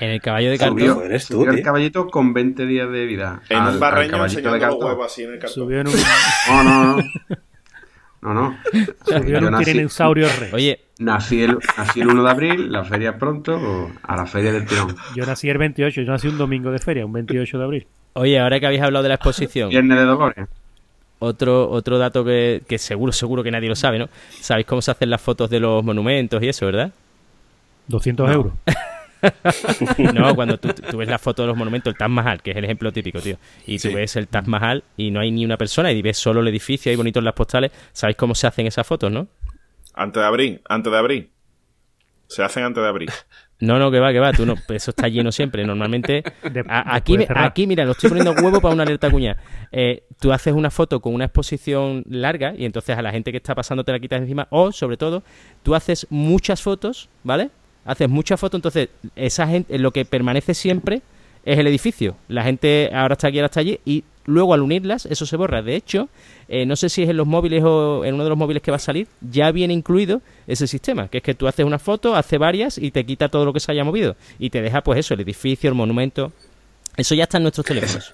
[0.00, 1.04] En el caballo de Subió, cartón.
[1.10, 3.42] eres tú, subió el caballito con 20 días de vida.
[3.50, 4.88] En al- un barreño caballito de enseñando los cartón.
[4.88, 5.54] huevos así en el cartón.
[5.64, 5.94] Subió en un,
[6.48, 7.02] No, no, no.
[8.22, 8.56] No, no.
[9.26, 10.26] Yo un nací, tiranosaurio.
[10.52, 14.52] Oye, nací, el, nací el 1 de abril, la feria pronto, o a la feria
[14.52, 14.96] del tirón.
[15.14, 17.86] Yo nací el 28, yo nací un domingo de feria, un 28 de abril.
[18.14, 20.48] oye, ahora que habéis hablado de la exposición, Viernes de Dolores.
[21.18, 24.08] otro, otro dato que, que seguro, seguro que nadie lo sabe, ¿no?
[24.40, 26.92] Sabéis cómo se hacen las fotos de los monumentos y eso, ¿verdad?
[27.88, 28.52] 200 euros.
[30.14, 32.56] No, cuando tú, tú ves la foto de los monumentos, el Taj Mahal, que es
[32.56, 33.94] el ejemplo típico, tío, y tú Sí.
[33.94, 36.90] ves el Taj Mahal y no hay ni una persona y ves solo el edificio
[36.90, 39.26] ahí bonitos las postales, ¿sabéis cómo se hacen esas fotos, no?
[39.94, 41.30] Antes de abrir, antes de abrir.
[42.28, 43.08] Se hacen antes de abrir.
[43.60, 45.64] No, no, que va, que va, tú no, eso está lleno siempre.
[45.64, 46.24] Normalmente,
[46.68, 49.36] a- aquí, aquí, mira, lo estoy poniendo huevo para una alerta cuña.
[49.72, 53.36] Eh, tú haces una foto con una exposición larga y entonces a la gente que
[53.38, 54.48] está pasando te la quitas encima.
[54.50, 55.22] O, sobre todo,
[55.62, 57.50] tú haces muchas fotos, ¿vale?
[57.86, 61.02] Haces muchas fotos, entonces esa gente, lo que permanece siempre
[61.44, 62.16] es el edificio.
[62.28, 65.62] La gente ahora está aquí, ahora está allí y luego al unirlas eso se borra.
[65.62, 66.08] De hecho,
[66.48, 68.72] eh, no sé si es en los móviles o en uno de los móviles que
[68.72, 72.16] va a salir, ya viene incluido ese sistema, que es que tú haces una foto,
[72.16, 74.98] hace varias y te quita todo lo que se haya movido y te deja pues
[74.98, 76.32] eso, el edificio, el monumento.
[76.96, 78.12] Eso ya está en nuestros teléfonos.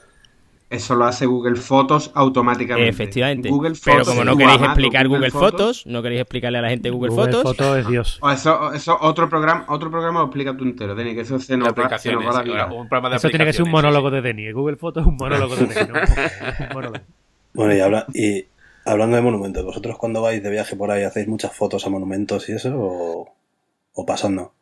[0.73, 2.89] Eso lo hace Google Fotos automáticamente.
[2.89, 3.51] Efectivamente.
[3.51, 7.11] Google Pero como no queréis explicar Google Fotos, no queréis explicarle a la gente Google,
[7.11, 8.19] Google Fotos, Fotos es Dios.
[8.23, 11.59] O eso, eso otro programa, otro programa lo explica tú entero, Dani, que eso se
[11.59, 12.27] nos va, se nos aplicaciones.
[12.27, 12.65] va la vida.
[12.73, 14.51] un programa de Eso tiene que ser un monólogo sí, de Denny.
[14.53, 15.93] Google Fotos es un monólogo de Denny.
[15.93, 16.01] ¿no?
[16.69, 17.05] Un monólogo.
[17.53, 18.47] Bueno, y, habla, y
[18.87, 22.49] hablando de monumentos, ¿vosotros cuando vais de viaje por ahí hacéis muchas fotos a monumentos
[22.49, 23.29] y eso o,
[23.93, 24.55] o pasando?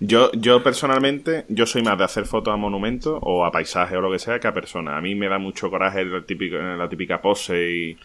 [0.00, 4.00] Yo, yo personalmente, yo soy más de hacer fotos a monumentos o a paisajes o
[4.00, 4.94] lo que sea que a personas.
[4.96, 7.98] A mí me da mucho coraje el típico, la típica pose y...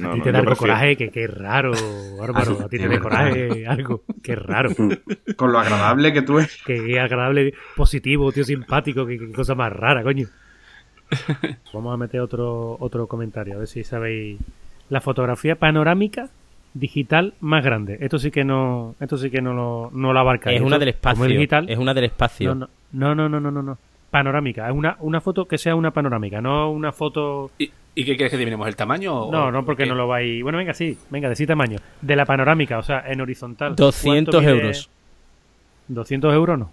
[0.00, 1.72] No, a ti te da algo prefiero- coraje, que qué raro,
[2.22, 2.58] Álvaro.
[2.64, 4.70] A ti te da coraje algo, qué raro.
[5.36, 6.58] Con lo agradable que tú eres.
[6.64, 10.28] Qué agradable, positivo, tío simpático, qué, qué cosa más rara, coño.
[11.74, 14.38] Vamos a meter otro, otro comentario, a ver si sabéis.
[14.88, 16.30] La fotografía panorámica
[16.74, 17.98] digital más grande.
[18.00, 20.50] Esto sí que no, esto sí que no lo, no lo abarca.
[20.50, 21.24] es Esto, una del espacio.
[21.24, 22.54] es digital, Es una del espacio.
[22.54, 23.78] no, no, no, no, no, no, no.
[24.10, 27.50] Panorámica, es una, una foto que sea una panorámica, no una foto.
[27.58, 28.66] ¿Y, y qué quieres que adivinemos?
[28.66, 29.14] ¿El tamaño?
[29.14, 29.88] o- No, no, porque qué?
[29.88, 30.42] no lo vais.
[30.42, 31.78] Bueno, venga, sí, venga, de sí tamaño.
[32.00, 33.76] De la panorámica, o sea, en horizontal.
[33.76, 34.62] 200 ¿Cuánto mide?
[34.62, 34.90] euros.
[35.88, 36.70] 200 euros no.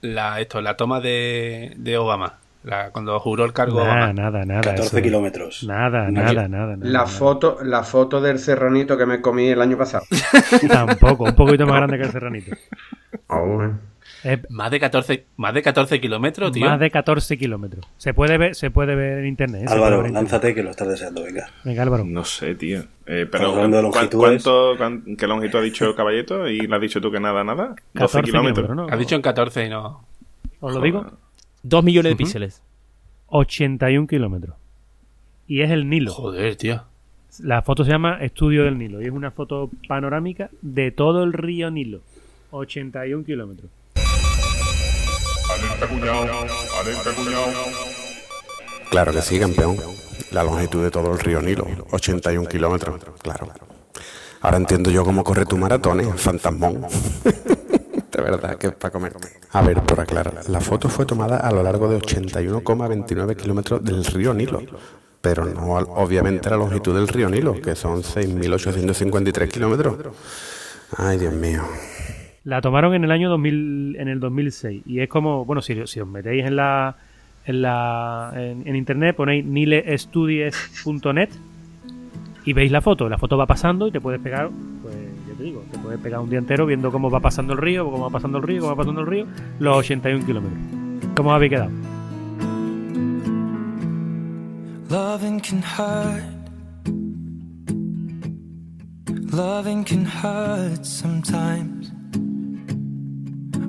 [0.00, 2.34] La, esto, la toma de, de Obama.
[2.64, 4.12] La, cuando juró el cargo Nada, Obama.
[4.14, 4.60] nada, nada.
[4.62, 5.02] 14 eso.
[5.02, 5.64] kilómetros.
[5.64, 6.76] Nada, nada, nada, nada.
[6.80, 7.06] La nada.
[7.06, 10.04] foto, la foto del serranito que me comí el año pasado.
[10.68, 12.56] Tampoco, un poquito más grande que el serranito.
[13.28, 13.62] Oh,
[14.24, 14.40] eh.
[14.48, 16.64] Más de 14, más de 14 kilómetros, tío.
[16.64, 17.84] más de 14 kilómetros.
[17.98, 19.64] Se puede ver, se puede ver en internet.
[19.64, 19.66] ¿eh?
[19.68, 20.32] Álvaro, ver en internet.
[20.32, 21.46] lánzate que lo estás deseando, venga.
[21.64, 22.04] Venga, Álvaro.
[22.06, 22.80] No sé, tío.
[23.06, 24.42] Eh, pero Estamos hablando de ¿cuán- longitudes.
[24.42, 26.48] ¿cuánto, cuán- ¿Qué longitud ha dicho Caballeto?
[26.48, 27.66] ¿Y le has dicho tú que nada, nada?
[27.66, 28.64] 12 14 kilómetros.
[28.66, 28.92] kilómetros, ¿no?
[28.92, 30.06] Has dicho en 14 y no.
[30.60, 31.04] ¿Os lo digo?
[31.64, 32.62] 2 millones de píxeles.
[33.26, 34.56] 81 kilómetros.
[35.48, 36.12] Y es el Nilo.
[36.12, 36.84] Joder, tío.
[37.40, 41.32] La foto se llama Estudio del Nilo y es una foto panorámica de todo el
[41.32, 42.00] río Nilo.
[42.50, 43.70] 81 kilómetros.
[48.90, 49.76] Claro que sí, campeón.
[50.30, 53.48] La longitud de todo el río Nilo, 81 kilómetros, claro.
[54.40, 56.12] Ahora entiendo yo cómo corre tu maratón, ¿eh?
[56.14, 56.86] Fantasmón.
[58.16, 59.28] de verdad que para comerte.
[59.52, 64.04] A ver, por aclarar, la foto fue tomada a lo largo de 81,29 kilómetros del
[64.04, 64.62] río Nilo.
[65.20, 69.96] Pero no obviamente la longitud del río Nilo, que son 6.853 kilómetros.
[70.96, 71.62] Ay, Dios mío.
[72.44, 76.06] La tomaron en el año 2000, en el 2006 y es como, bueno, si, os
[76.06, 76.96] metéis en la
[77.46, 81.30] en la en, internet ponéis nilestudies.net
[82.44, 84.50] y veis la foto, la foto va pasando y te puedes pegar,
[84.82, 84.94] pues
[85.44, 88.10] digo, te puedes pegar un día entero viendo cómo va pasando el río, cómo va
[88.10, 89.26] pasando el río, cómo va pasando el río,
[89.58, 90.58] los 81 kilómetros.
[91.14, 91.70] ¿Cómo habéis quedado?
[94.88, 96.24] Loving can hurt.
[99.32, 101.90] Loving can hurt sometimes.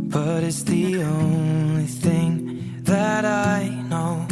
[0.08, 4.26] But it's the only thing that I know.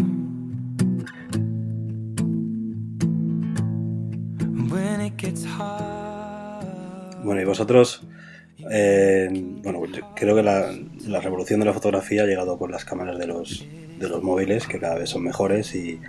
[4.69, 6.02] When it gets hard.
[7.23, 8.05] Bueno, y vosotros,
[8.71, 9.29] eh,
[9.63, 13.27] bueno, yo creo que la, revolución de la fotografía ha llegado con las cámaras de
[13.27, 13.65] los,
[13.99, 15.99] de los móviles, que cada vez son mejores y,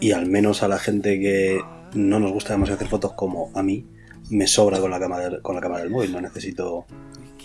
[0.00, 1.60] y al menos a la gente que
[1.94, 3.86] no nos gusta demasiado hacer fotos como a mí,
[4.30, 6.86] me sobra con la cámara, con la cámara del móvil, no necesito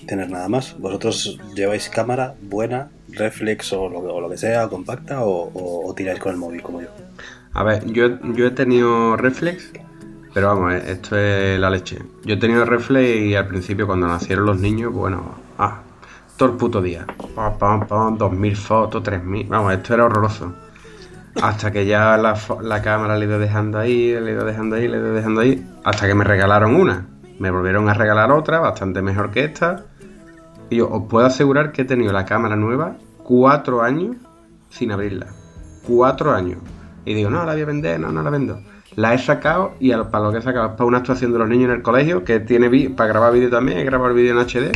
[0.08, 0.78] tener nada más.
[0.80, 6.62] ¿Vosotros lleváis cámara buena, reflex o lo, que sea, compacta, o tiráis con el móvil
[6.62, 6.90] como yo?
[7.54, 9.72] A ver, yo, yo he tenido reflex,
[10.34, 12.00] pero vamos, eh, esto es la leche.
[12.24, 15.24] Yo he tenido reflex y al principio cuando nacieron los niños, bueno,
[15.60, 15.82] ah,
[16.38, 17.06] todo el puto día.
[17.36, 19.48] Pam, pam, pam, 2000 fotos, 3000.
[19.48, 20.54] Vamos, esto era horroroso.
[21.42, 24.98] Hasta que ya la, la cámara le ido dejando ahí, le ido dejando ahí, le
[24.98, 25.66] ido dejando ahí.
[25.84, 27.08] Hasta que me regalaron una.
[27.40, 29.86] Me volvieron a regalar otra, bastante mejor que esta.
[30.70, 34.16] Y yo os puedo asegurar que he tenido la cámara nueva cuatro años
[34.70, 35.28] sin abrirla.
[35.88, 36.60] Cuatro años.
[37.06, 38.60] Y digo, no, la voy a vender, no, no la vendo.
[38.96, 41.40] La he sacado y al- para lo que he sacado es para una actuación de
[41.40, 44.34] los niños en el colegio, que tiene para grabar vídeo también, he grabado el vídeo
[44.34, 44.72] en HD.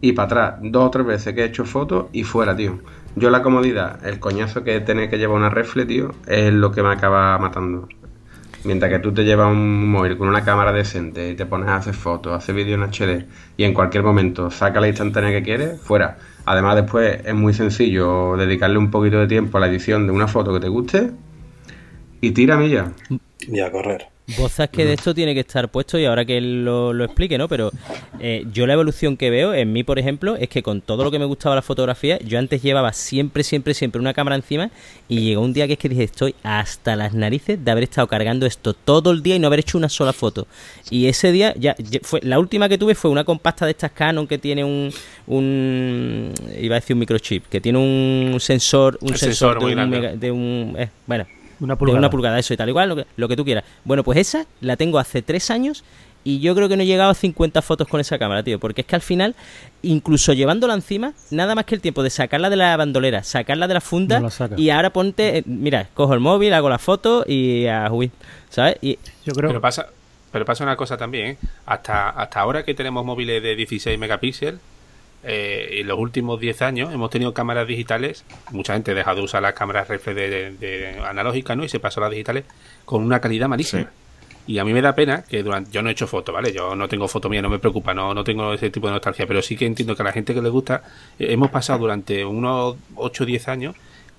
[0.00, 2.78] Y para atrás, dos o tres veces que he hecho fotos y fuera, tío.
[3.16, 6.82] Yo la comodidad, el coñazo que tener que llevar una refle, tío, es lo que
[6.82, 7.88] me acaba matando.
[8.64, 11.76] Mientras que tú te llevas un móvil con una cámara decente y te pones a
[11.76, 13.26] hacer fotos, hacer vídeo en HD
[13.58, 16.16] y en cualquier momento saca la instantánea que quieres, fuera.
[16.46, 20.28] Además después es muy sencillo dedicarle un poquito de tiempo a la edición de una
[20.28, 21.10] foto que te guste
[22.26, 22.92] y tira milla.
[23.40, 24.06] Y a correr.
[24.38, 27.36] Bozas que de esto tiene que estar puesto y ahora que él lo, lo explique,
[27.36, 27.46] ¿no?
[27.46, 27.70] Pero
[28.20, 31.10] eh, yo la evolución que veo en mí, por ejemplo, es que con todo lo
[31.10, 34.70] que me gustaba la fotografía, yo antes llevaba siempre, siempre, siempre una cámara encima
[35.10, 38.06] y llegó un día que es que dije, estoy hasta las narices de haber estado
[38.06, 40.46] cargando esto todo el día y no haber hecho una sola foto.
[40.88, 43.90] Y ese día, ya, ya fue la última que tuve fue una compacta de estas
[43.92, 44.90] Canon que tiene un,
[45.26, 49.74] un iba a decir un microchip, que tiene un sensor, un El sensor, sensor muy
[49.74, 50.00] de, un grande.
[50.00, 51.26] mega- de un, eh, bueno,
[51.64, 51.98] Una de pulgada.
[51.98, 53.64] una pulgada, eso y tal, igual, lo que, lo que tú quieras.
[53.84, 55.84] Bueno, pues esa la tengo hace tres años
[56.26, 58.58] y yo creo que no he llegado a 50 fotos con esa cámara, tío.
[58.58, 59.34] Porque es que al final,
[59.82, 63.74] incluso llevándola encima, nada más que el tiempo de sacarla de la bandolera, sacarla de
[63.74, 64.54] la funda No la saca.
[64.58, 68.10] y ahora ponte, eh, mira, cojo el móvil, hago la foto y a huir,
[68.48, 68.76] ¿sabes?
[68.80, 69.88] Y Yo creo Pero pasa,
[70.32, 71.38] pero pasa una cosa también, ¿eh?
[71.66, 74.60] hasta, hasta ahora que tenemos móviles de 16 megapíxeles,
[75.24, 79.24] eh, en los últimos 10 años hemos tenido cámaras digitales, mucha gente ha dejado de
[79.24, 81.64] usar las cámaras reflex de, de analógicas, ¿no?
[81.64, 82.44] Y se pasó a las digitales
[82.84, 83.90] con una calidad malísima.
[84.46, 86.52] Y a mí me da pena que durante yo no he hecho foto, ¿vale?
[86.52, 89.26] Yo no tengo foto mía, no me preocupa, no, no tengo ese tipo de nostalgia,
[89.26, 90.82] pero sí que entiendo que a la gente que le gusta,
[91.18, 93.74] eh, hemos pasado durante unos 8 o 10 años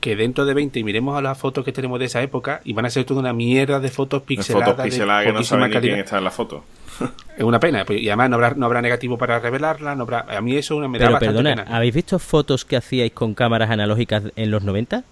[0.05, 2.73] que dentro de 20 y miremos a las fotos que tenemos de esa época y
[2.73, 4.69] van a ser toda una mierda de fotos pixeladas.
[4.69, 5.99] fotos de pixeladas que no saben ni quién calidad.
[5.99, 6.63] está en la foto.
[7.37, 10.25] Es una pena, pues, y además no habrá, no habrá negativo para revelarla, no habrá,
[10.29, 11.75] a mí eso me da Pero bastante perdona, pena.
[11.75, 15.03] ¿habéis visto fotos que hacíais con cámaras analógicas en los 90?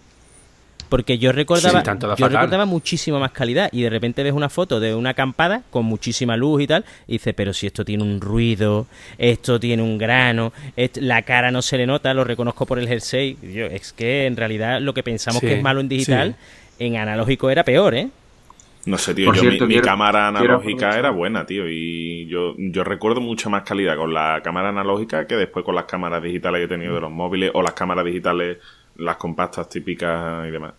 [0.93, 2.37] Porque yo recordaba, Sí, tanto da yo fatal.
[2.37, 6.37] recordaba muchísima más calidad y de repente ves una foto de una acampada con muchísima
[6.37, 8.85] luz y tal y dices, pero si esto tiene un ruido,
[9.17, 10.53] esto tiene un grano,
[10.97, 13.37] la cara no se le nota, lo reconozco por el jersey.
[13.41, 16.35] Yo, es que en realidad lo que pensamos Sí, que es malo en digital,
[16.77, 18.09] en analógico era peor, ¿eh?
[18.85, 22.53] No sé, tío, yo, cierto, mi, mi quiero- cámara analógica era buena, tío, y yo,
[22.59, 26.59] yo recuerdo mucha más calidad con la cámara analógica que después con las cámaras digitales
[26.59, 28.59] que he tenido de los móviles o las cámaras digitales,
[28.97, 30.73] las compactas típicas y demás.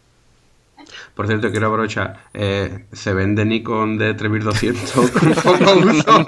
[1.14, 2.18] Por cierto, quiero aprovechar.
[2.35, 6.25] eh, se vende Nikon de 3200 con poco uso.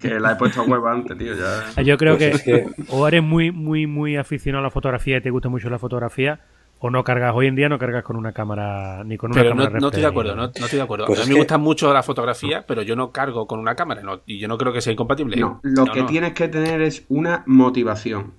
[0.00, 1.34] que la he puesto a huevo antes, tío.
[1.34, 1.82] Ya.
[1.82, 5.18] Yo creo Pues que, es que- o eres muy, muy, muy aficionado a la fotografía
[5.18, 6.40] y te gusta mucho la fotografía,
[6.84, 7.32] o no cargas.
[7.34, 9.86] Hoy en día no cargas con una cámara ni con una Pero no, cámara no
[9.88, 11.06] estoy de acuerdo, no, no estoy de acuerdo.
[11.06, 13.74] Pues a mí me que- gusta mucho la fotografía, pero yo no cargo con una
[13.76, 15.36] cámara no, y yo no creo que sea incompatible.
[15.36, 16.06] No, lo No, que no.
[16.06, 18.32] tienes que tener es una motivación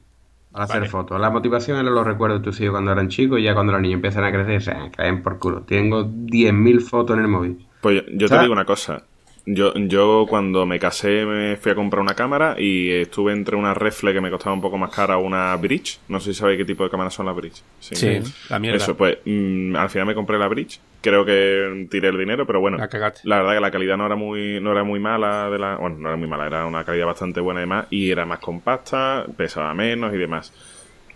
[0.54, 0.90] para hacer Vale.
[0.90, 1.20] fotos.
[1.20, 3.82] La motivación era los recuerdos de tus hijos cuando eran chicos y ya cuando los
[3.82, 5.64] niños empiezan a crecer, se caen por culo.
[5.64, 7.68] Tengo 10.000 fotos en el móvil.
[7.82, 9.04] Pues yo, yo te digo una cosa.
[9.46, 13.74] Yo, yo cuando me casé me fui a comprar una cámara y estuve entre una
[13.74, 16.00] refle que me costaba un poco más cara una bridge.
[16.08, 17.62] No sé si sabéis qué tipo de cámaras son las bridge.
[17.80, 18.78] Sí, la mierda.
[18.78, 20.80] Eso, pues mm, al final me compré la bridge.
[21.02, 22.78] Creo que tiré el dinero, pero bueno.
[22.78, 23.22] La cagaste.
[23.26, 25.76] La verdad que la calidad no era muy, no era muy mala de la.
[25.76, 27.88] Bueno, no era muy mala, era una calidad bastante buena y demás.
[27.90, 30.54] Y era más compacta, pesaba menos y demás.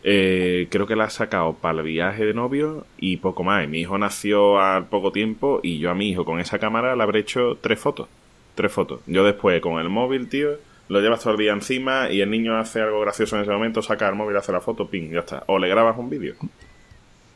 [0.04, 3.64] Eh, creo que la ha sacado para el viaje de novio y poco más.
[3.64, 6.96] Y mi hijo nació al poco tiempo y yo a mi hijo con esa cámara
[6.96, 8.08] le habré hecho tres fotos.
[8.56, 9.02] Tres fotos.
[9.08, 10.52] Yo después con el móvil, tío,
[10.90, 13.82] lo llevas todo el día encima y el niño hace algo gracioso en ese momento,
[13.82, 15.44] saca el móvil, hace la foto, ping, ya está.
[15.48, 16.36] O le grabas un vídeo.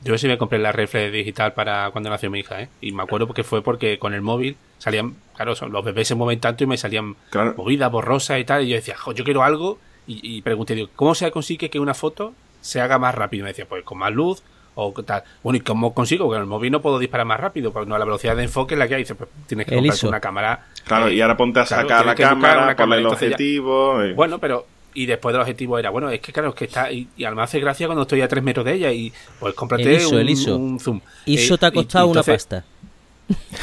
[0.03, 2.69] Yo sí me compré la reflex digital para cuando nació mi hija, ¿eh?
[2.81, 6.39] Y me acuerdo porque fue porque con el móvil salían, claro, los bebés se mueven
[6.39, 7.53] tanto y me salían Claro.
[7.55, 8.63] movidas, borrosas y tal.
[8.63, 9.77] Y yo decía, jo, yo quiero algo.
[10.07, 13.41] Y, y pregunté, digo, ¿cómo se consigue que una foto se haga más rápido?
[13.41, 14.41] Y me decía, pues con más luz
[14.75, 15.23] o tal.
[15.43, 16.25] Bueno, ¿y cómo consigo?
[16.25, 18.75] Porque en el móvil no puedo disparar más rápido, porque no la velocidad de enfoque
[18.75, 19.01] es la que hay.
[19.01, 20.07] Dice, pues tienes que comprarte ISO.
[20.07, 20.67] una cámara.
[20.85, 24.05] Claro, eh, y ahora ponte a claro, sacar la cámara, ponle el ya- objetivo.
[24.05, 24.65] y- Bueno, pero.
[24.93, 26.91] Y después del objetivo era, bueno, es que claro, es que está.
[26.91, 29.83] Y, y además hace gracia cuando estoy a tres metros de ella y pues cómprate
[29.83, 30.57] El ISO, un, el ISO.
[30.57, 30.99] un zoom.
[31.25, 32.65] Eso Eh, te ha costado y una entonces- pasta.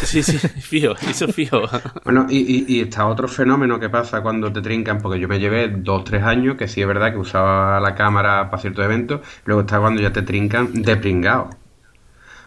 [0.03, 1.63] Sí, sí, fijo, eso fijo.
[2.05, 5.39] Bueno, y, y- y está otro fenómeno que pasa cuando te trincan, porque yo me
[5.39, 9.21] llevé dos, tres años, que sí es verdad que usaba la cámara para ciertos eventos,
[9.45, 11.51] luego está cuando ya te trincan de pringao.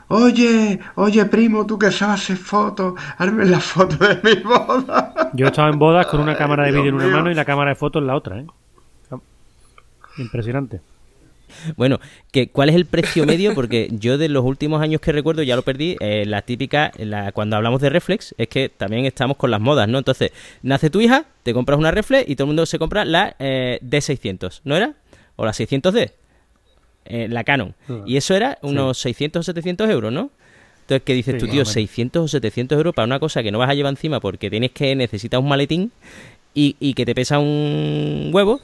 [0.08, 5.32] Oye, oye primo, tú que sabes hacer fotos, hazme la foto de mi boda.
[5.34, 7.16] Yo estaba en bodas con una cámara de vídeo en una mío.
[7.18, 8.46] mano y la cámara de fotos en la otra, ¿eh?
[10.18, 10.82] Impresionante.
[11.76, 12.00] Bueno,
[12.32, 13.54] que, ¿cuál es el precio medio?
[13.56, 17.32] Porque yo de los últimos años que recuerdo, ya lo perdí, eh, la típica, la,
[17.32, 19.98] cuando hablamos de reflex, es que también estamos con las modas, ¿no?
[19.98, 20.32] Entonces,
[20.64, 23.80] nace tu hija, te compras una reflex y todo el mundo se compra la eh,
[23.82, 24.94] D600, ¿no era?
[25.36, 26.12] O la 600D,
[27.06, 27.74] eh, la Canon.
[28.06, 30.30] Y eso era unos 600 o 700 euros, ¿no?
[30.82, 31.54] Entonces, ¿qué dices Sí, tú, tío?
[31.54, 31.72] o menos.
[31.72, 34.72] 600 o 700 euros para una cosa que no vas a llevar encima porque tienes
[34.72, 35.92] que necesitas un maletín
[36.54, 38.60] y, y que te pesa un huevo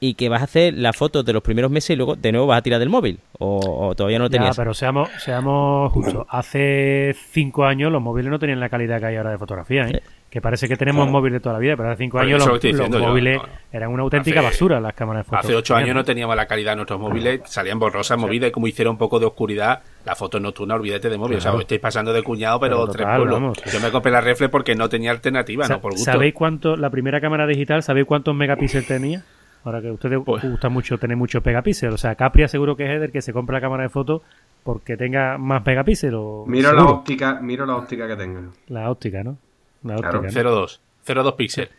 [0.00, 2.46] y que vas a hacer las fotos de los primeros meses y luego de nuevo
[2.46, 3.18] vas a tirar del móvil.
[3.38, 4.56] O, o todavía no lo Ya, tenías.
[4.56, 6.24] pero seamos, seamos justos.
[6.28, 10.02] Hace cinco años los móviles no tenían la calidad que hay ahora de fotografía, ¿eh?
[10.30, 11.12] Que parece que tenemos Claro.
[11.12, 13.08] móviles de toda la vida, pero hace cinco años los, lo estoy los diciendo yo,
[13.08, 13.48] móviles no, no.
[13.72, 15.44] eran una auténtica Hace- basura las cámaras de fotos.
[15.46, 18.66] Hace ocho años no teníamos la calidad de nuestros móviles, salían borrosas, movidas, y como
[18.66, 21.38] hicieron un poco de oscuridad, la foto nocturna, olvídate de móvil.
[21.38, 21.62] O sea, Claro.
[21.62, 23.40] estáis pasando de cuñado, pero, Pero tres total, pueblos.
[23.40, 23.58] vamos.
[23.72, 26.04] Yo me compré la reflex porque no tenía alternativa, Sa- no por gusto.
[26.12, 29.24] ¿Sabéis cuánto, la primera cámara digital, ¿sabéis cuántos megapíxeles tenía?
[29.64, 31.94] Ahora que a ustedes Pues- gusta mucho tener muchos megapíxeles.
[31.94, 34.22] O sea, Capria seguro que es el que se compra la cámara de fotos
[34.64, 36.14] porque tenga más megapíxeles.
[36.16, 38.42] o- Miro la óptica, miro la óptica que tenga.
[38.68, 39.36] La óptica, ¿no?
[39.84, 40.20] La Claro.
[40.20, 40.42] óptica.
[40.42, 40.50] ¿no?
[40.50, 40.80] 0,2.
[41.04, 41.70] 0,2 píxeles.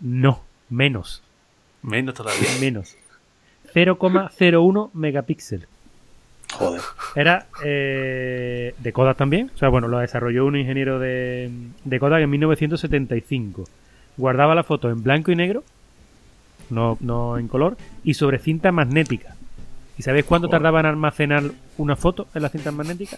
[0.00, 1.22] No, menos.
[1.82, 2.40] Menos todavía.
[2.60, 2.96] Menos.
[3.74, 5.66] 0,01 megapíxel.
[6.52, 6.80] Joder.
[7.14, 9.50] Era eh, de Kodak también.
[9.54, 11.50] O sea, bueno, lo desarrolló un ingeniero de,
[11.84, 13.64] de Kodak en 1975.
[14.16, 15.62] Guardaba la foto en blanco y negro,
[16.70, 19.34] no, no en color, y sobre cinta magnética.
[19.98, 21.44] ¿Y sabéis cuánto tardaba en almacenar
[21.76, 23.16] una foto en la cinta magnética?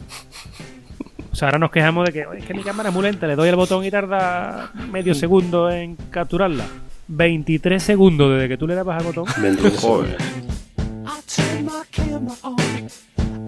[1.31, 3.27] O sea, ahora nos quejamos de que "Oye, es que mi cámara es muy lenta,
[3.27, 6.67] le doy al botón y tarda medio segundo en capturarla.
[7.09, 9.25] 23 segundos desde que tú le dabas al botón.
[9.41, 10.17] 23 Joder.
[10.19, 10.57] segundos.
[11.05, 12.59] I turn my camera on.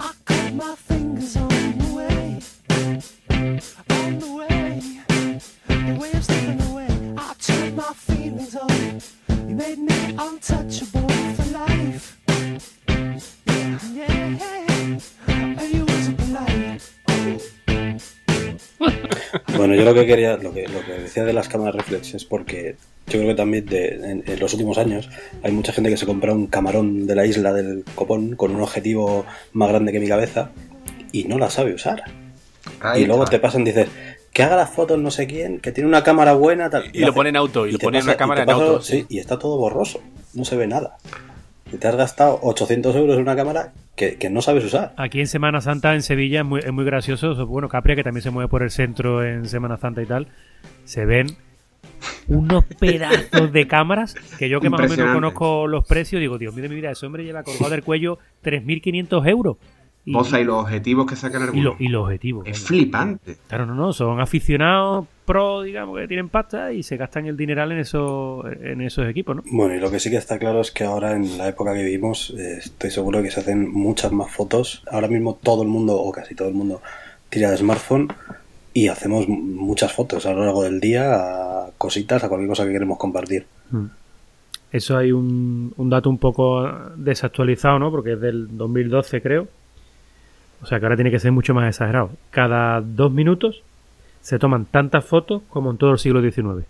[0.01, 2.39] I cut my fingers on the way.
[3.89, 4.81] On the way.
[5.69, 6.94] The way of slipping away.
[7.65, 9.49] I turned my feelings on.
[9.49, 12.19] You made me untouchable for life.
[13.47, 14.99] Yeah, yeah.
[15.29, 16.83] And you wasn't polite.
[19.57, 22.25] Bueno, yo lo que quería, lo que, lo que decía de las cámaras reflex es
[22.27, 25.09] porque yo creo que también de- en, en los últimos años
[25.43, 28.61] hay mucha gente que se compra un camarón de la isla del copón con un
[28.61, 30.51] objetivo más grande que mi cabeza
[31.13, 32.03] y no la sabe usar.
[32.81, 33.37] Ahí y luego está.
[33.37, 33.89] te pasan, dices,
[34.35, 36.91] que haga las fotos no sé quién, que tiene una cámara buena, tal.
[36.93, 38.83] Y lo pone en auto, y lo pone en pasa- una cámara en pasa- auto,
[38.83, 39.07] Sí, sí.
[39.09, 40.01] y está todo borroso,
[40.35, 40.99] no se ve nada.
[41.73, 44.93] Y te has gastado 800 euros en una cámara que, que no sabes usar.
[44.99, 47.47] Aquí en Semana Santa en Sevilla es muy, es muy gracioso.
[47.47, 50.29] Bueno, Capria, que también se mueve por el centro en Semana Santa y tal,
[50.85, 51.29] se ven
[52.29, 56.53] unos pedazos de cámaras que yo que más o menos conozco los precios, digo, Dios
[56.55, 59.57] mío de mi vida, ese hombre lleva colgado del cuello 3.500 euros.
[60.07, 61.65] Y, Boza y los objetivos que sacan y, algunos.
[61.65, 62.47] lo- y los objetivos.
[62.47, 63.37] Es flipante.
[63.49, 67.73] Claro, no, no, son aficionados pro, digamos, que tienen pasta y se gastan el dineral
[67.73, 69.43] en, esos en esos equipos, ¿no?
[69.51, 71.83] Bueno, y lo que sí que está claro es que ahora en la época que
[71.83, 74.83] vivimos eh, estoy seguro que se hacen muchas más fotos.
[74.91, 76.83] Ahora mismo todo el mundo, o casi todo el mundo,
[77.31, 78.09] tira de smartphone
[78.75, 82.73] y hacemos muchas fotos a lo largo del día a cositas, a cualquier cosa que
[82.73, 83.47] queremos compartir.
[84.71, 87.91] Eso hay un, un dato un poco desactualizado, ¿no?
[87.91, 89.49] Porque es del 2012, creo.
[90.65, 92.11] O sea que ahora tiene que ser mucho más exagerado.
[92.31, 93.63] Cada dos minutos
[94.23, 96.65] se toman tantas fotos como en todo el siglo XIX.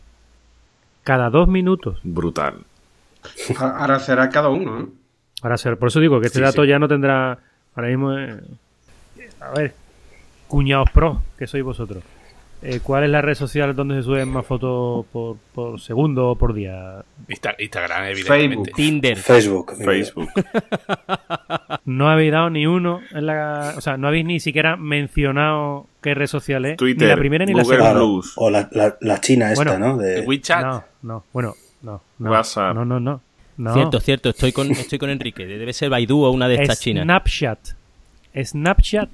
[1.05, 2.01] Cada dos minutos.
[2.03, 2.57] Brutal.
[3.57, 4.87] Ahora será cada uno, ¿eh?
[5.43, 6.69] Ahora, ser- por eso digo que este Sí, dato sí.
[6.69, 7.39] ya no tendrá.
[7.77, 8.13] Ahora mismo.
[8.19, 8.41] eh,
[9.41, 9.75] a ver,
[10.49, 12.03] cuñados pro, que sois vosotros.
[12.67, 16.35] Eh, ¿Cuál es la red social donde se suben más fotos por, por segundo o
[16.37, 17.05] por día?
[17.29, 18.71] Insta- Instagram, evidentemente.
[18.73, 18.77] Facebook.
[18.77, 19.17] Tinder.
[19.19, 19.73] Facebook.
[19.77, 20.29] Facebook.
[21.87, 23.75] No habéis dado ni uno en la.
[23.77, 26.77] O sea, no habéis ni siquiera mencionado qué red social es.
[26.79, 27.93] Twitter, Ni la primera ni la segunda.
[27.93, 28.33] Plus.
[28.37, 29.97] o la, la- la china esta, Bueno, ¿no?
[29.99, 30.63] De, WeChat.
[30.65, 32.01] No, no, bueno, no.
[32.19, 32.75] no WhatsApp.
[32.75, 33.21] No, no, no.
[33.59, 33.75] no.
[33.75, 35.47] Cierto, cierto, estoy con, estoy con Enrique.
[35.47, 37.05] Debe ser Baidu o una de estas chinas.
[37.05, 37.59] Snapchat.
[38.43, 39.11] Snapchat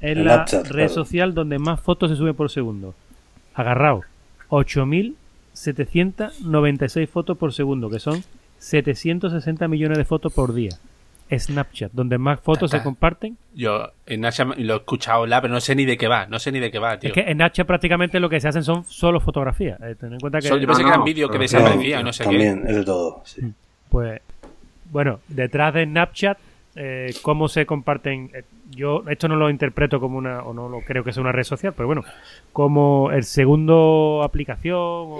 [0.00, 0.88] es la Snapchat, red claro.
[0.88, 2.94] social donde más fotos se suben por segundo.
[3.54, 4.02] Agarrado.
[4.48, 8.22] 8.796 fotos por segundo, que son
[8.58, 10.70] 760 millones de fotos por día.
[11.32, 13.36] Snapchat, donde más fotos se comparten.
[13.54, 16.26] Yo en Snapchat lo he escuchado hablar, pero no sé ni de qué va.
[16.26, 17.06] No sé ni de qué va, tío.
[17.08, 19.80] Es que en Snapchat prácticamente lo que se hacen son solo fotografías.
[19.80, 22.04] Eh, ten en cuenta que Solo- yo pensé No, que eran no, vídeos que desaparecían,
[22.04, 22.30] no sé qué.
[22.30, 23.22] también, es de todo.
[23.24, 23.42] sí.
[23.90, 24.20] Pues,
[24.90, 26.36] bueno, detrás de Snapchat,
[26.74, 28.30] eh, cómo se comparten.
[28.34, 31.32] eh, yo esto no lo interpreto como una, o no lo creo que sea una
[31.32, 32.04] red social, pero bueno,
[32.52, 35.16] como el segundo aplicación o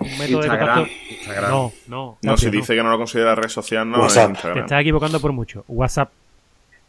[0.00, 0.78] un método de Instagram.
[0.78, 0.92] contacto.
[1.10, 1.50] Instagram.
[1.50, 2.18] No, no.
[2.22, 4.34] No, si dice que no lo considera red social, no WhatsApp.
[4.34, 5.64] es Te estás equivocando por mucho.
[5.68, 6.10] WhatsApp.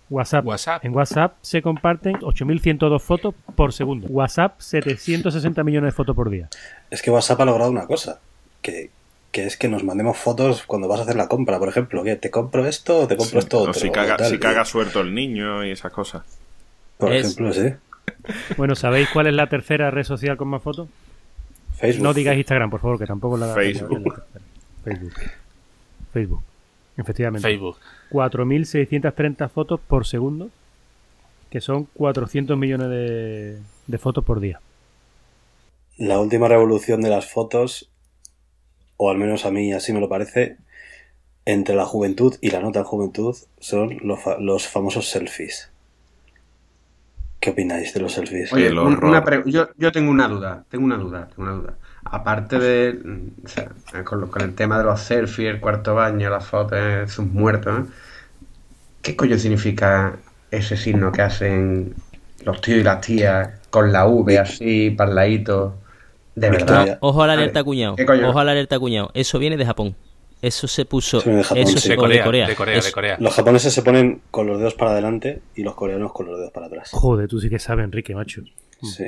[0.10, 0.46] WhatsApp.
[0.46, 0.86] WhatsApp.
[0.86, 4.08] En WhatsApp se comparten 8.102 fotos por segundo.
[4.10, 6.50] WhatsApp 760 millones de fotos por día.
[6.90, 8.20] Es que WhatsApp ha logrado una cosa,
[8.62, 8.90] que
[9.34, 12.16] que es que nos mandemos fotos cuando vas a hacer la compra, por ejemplo, que
[12.16, 13.74] te compro esto o te compro esto otro.
[13.74, 14.30] si caga, tal.
[14.32, 16.24] si caga suelto el niño y esas cosas.
[16.98, 17.74] Por Es- ejemplo, sí.
[18.58, 20.88] Bueno, ¿sabéis cuál es la tercera red social con más fotos?
[21.78, 22.04] Facebook.
[22.04, 24.24] No digáis Instagram, por favor, que tampoco la Facebook.
[24.84, 25.22] Facebook.
[26.14, 26.44] Facebook.
[26.98, 27.48] Efectivamente.
[27.48, 27.78] Facebook.
[28.12, 30.50] 4.630 fotos por segundo,
[31.50, 33.58] que son 400 millones de,
[33.88, 34.60] de fotos por día.
[35.98, 37.90] La última revolución de las fotos,
[38.98, 40.58] o al menos a mí así me lo parece,
[41.46, 45.72] entre la juventud y la no tan juventud, son los, fa- los famosos selfies.
[47.40, 48.52] ¿Qué opináis de los selfies?
[48.54, 51.74] Oye, El un- una yo, yo tengo una duda, tengo una duda, tengo una duda.
[52.06, 53.00] Aparte de,
[53.44, 53.72] o sea,
[54.04, 57.26] con, lo- con el tema de los selfies, el cuarto baño, las fotos de sus
[57.26, 57.88] muertos, ¿no?
[59.02, 60.18] ¿qué coño significa
[60.52, 61.96] ese signo que hacen
[62.46, 65.83] los tíos y las tías con la V así, parladito?
[66.36, 66.98] De verdad.
[67.02, 67.96] Ojo a la alerta cuñado.
[67.96, 68.30] ¿Qué coño?
[68.30, 69.12] Ojo a la alerta cuñado.
[69.14, 69.96] Eso viene de Japón.
[70.42, 71.20] Eso se puso.
[71.20, 71.80] Eso viene de Japón, eso sí.
[71.80, 72.48] se De Corea, de Corea.
[72.48, 73.18] de Corea, de Corea.
[73.20, 76.52] Los japoneses se ponen con los dedos para adelante y los coreanos con los dedos
[76.52, 76.90] para atrás.
[76.92, 78.42] Joder, tú sí que sabes, Enrique, macho.
[78.82, 79.06] Sí.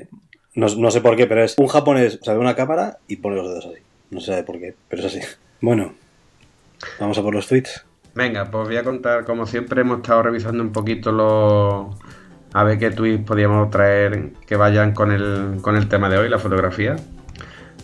[0.53, 3.17] No, no sé por qué, pero es un japonés, o sea, ve una cámara y
[3.17, 3.81] pone los dedos así.
[4.11, 5.19] No se sabe por qué, pero es así.
[5.59, 5.93] Bueno,
[6.99, 7.85] vamos a por los tweets.
[8.13, 11.93] Venga, pues voy a contar, como siempre hemos estado revisando un poquito los...
[12.55, 16.29] A ver qué tweets podíamos traer que vayan con el, con el tema de hoy,
[16.29, 16.95] la fotografía.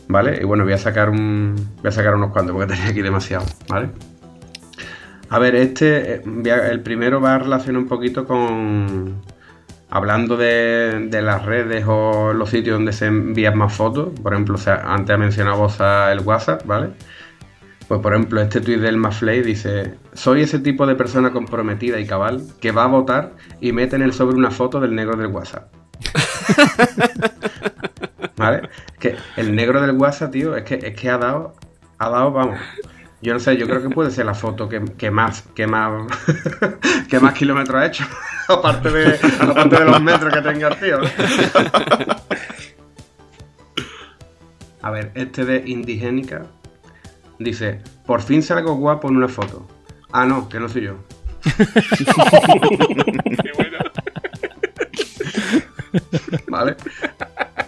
[0.07, 0.39] ¿Vale?
[0.41, 1.55] Y bueno, voy a sacar un.
[1.81, 3.89] Voy a sacar unos cuantos porque tenía aquí demasiado, ¿vale?
[5.27, 6.15] A ver, este.
[6.15, 6.21] eh,
[6.71, 9.21] el primero va a relacionar un poquito con.
[9.89, 14.17] Hablando de, las redes o los sitios donde se envían más fotos.
[14.23, 14.55] Por ejemplo,
[14.85, 16.91] antes ha mencionado Bosa el WhatsApp, ¿vale?
[17.91, 22.07] Pues por ejemplo, este tuit del Mafley dice: Soy ese tipo de persona comprometida y
[22.07, 25.27] cabal que va a votar y mete en el sobre una foto del negro del
[25.27, 25.73] WhatsApp.
[28.37, 28.69] ¿Vale?
[28.97, 31.53] Que el negro del WhatsApp, tío, es que, es que ha dado,
[31.97, 32.61] ha dado, vamos.
[33.21, 36.07] Yo no sé, yo creo que puede ser la foto que, que más, que más,
[37.09, 38.05] que más kilómetros ha hecho.
[38.47, 40.97] aparte, de, aparte de los metros que tenga el tío.
[44.81, 46.45] A ver, este de Indigénica
[47.43, 49.67] dice, por fin salgo guapo en una foto.
[50.11, 50.95] Ah, no, que no soy yo.
[56.47, 56.75] ¿Vale?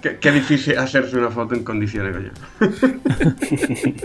[0.01, 2.31] Qué, qué difícil hacerse una foto en condiciones, coño.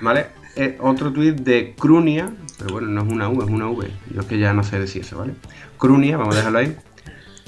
[0.00, 0.26] ¿Vale?
[0.56, 3.88] Eh, otro tuit de Crunia, pero bueno, no es una U, es una V.
[4.12, 5.34] Yo es que ya no sé decir eso, ¿vale?
[5.78, 6.76] Crunia, vamos a dejarlo ahí.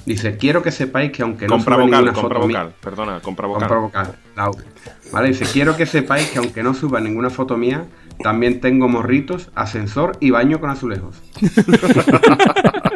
[0.07, 2.75] Dice, quiero que sepáis que aunque no compra suba vocal, ninguna compra foto mía- vocal.
[2.81, 3.69] Perdona, compra vocal.
[3.69, 4.65] Compra vocal, la V.
[5.13, 5.29] ¿Vale?
[5.29, 7.85] Dice, quiero que sepáis que aunque no suba ninguna foto mía,
[8.23, 11.17] también tengo morritos, ascensor y baño con azulejos.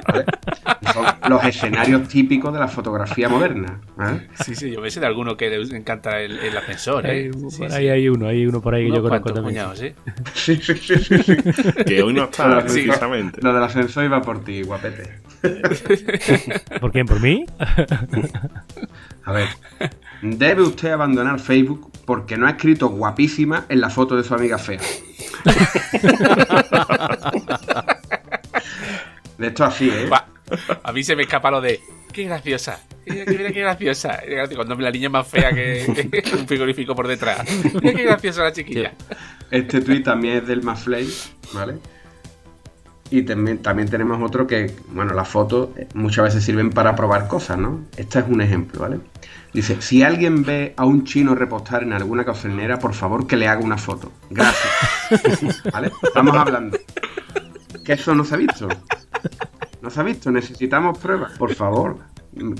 [1.28, 3.80] Los escenarios típicos de la fotografía moderna.
[3.96, 4.28] ¿vale?
[4.44, 7.30] Sí, sí, yo me sé de alguno que le encanta el, el ascensor, Ahí, ¿eh?
[7.30, 7.88] por Sí, ahí sí.
[7.88, 9.54] hay uno, hay uno por ahí que yo conozco también.
[9.54, 9.94] puñados, ¿eh?
[10.34, 11.36] Sí, sí, sí, sí, sí.
[11.86, 13.40] Que hoy no está, precisamente.
[13.42, 15.20] Lo del ascensor iba por ti, guapete.
[16.80, 17.06] ¿Por quién?
[17.06, 17.44] ¿Por mí?
[19.24, 19.48] A ver,
[20.22, 24.58] debe usted abandonar Facebook porque no ha escrito guapísima en la foto de su amiga
[24.58, 24.80] fea.
[29.38, 30.08] De hecho, así, ¿eh?
[30.10, 30.26] Va,
[30.82, 31.80] A mí se me escapa lo de.
[32.12, 32.80] ¡Qué graciosa!
[33.06, 34.20] Mira, mira qué graciosa.
[34.54, 35.84] Cuando la niña es más fea que
[36.38, 37.40] un frigorífico por detrás.
[37.82, 38.92] Mira qué graciosa la chiquilla.
[39.50, 41.08] Este tweet también es del Maflay,
[41.52, 41.78] ¿vale?
[43.10, 47.58] Y también, también tenemos otro que, bueno, las fotos muchas veces sirven para probar cosas,
[47.58, 47.84] ¿no?
[47.96, 49.00] Este es un ejemplo, ¿vale?
[49.52, 53.46] Dice, si alguien ve a un chino repostar en alguna cocinera, por favor que le
[53.46, 54.10] haga una foto.
[54.30, 55.62] Gracias.
[55.72, 55.92] ¿Vale?
[56.02, 56.78] Estamos hablando.
[57.84, 58.68] Que eso no se ha visto.
[59.84, 61.36] No se ha visto, necesitamos pruebas.
[61.36, 61.98] Por favor.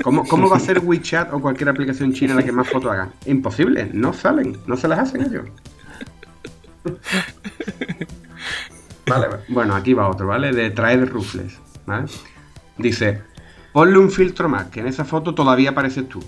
[0.03, 3.09] ¿Cómo, cómo va a ser WeChat o cualquier aplicación china la que más fotos haga?
[3.25, 5.47] Imposible, no salen, no se las hacen ellos.
[9.07, 10.53] Vale, bueno, aquí va otro, ¿vale?
[10.53, 12.09] De Traed Rufles, ¿vale?
[12.77, 13.23] Dice,
[13.73, 16.23] ponle un filtro más, que en esa foto todavía apareces tú.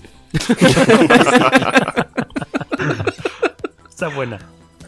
[3.91, 4.39] Esa es buena.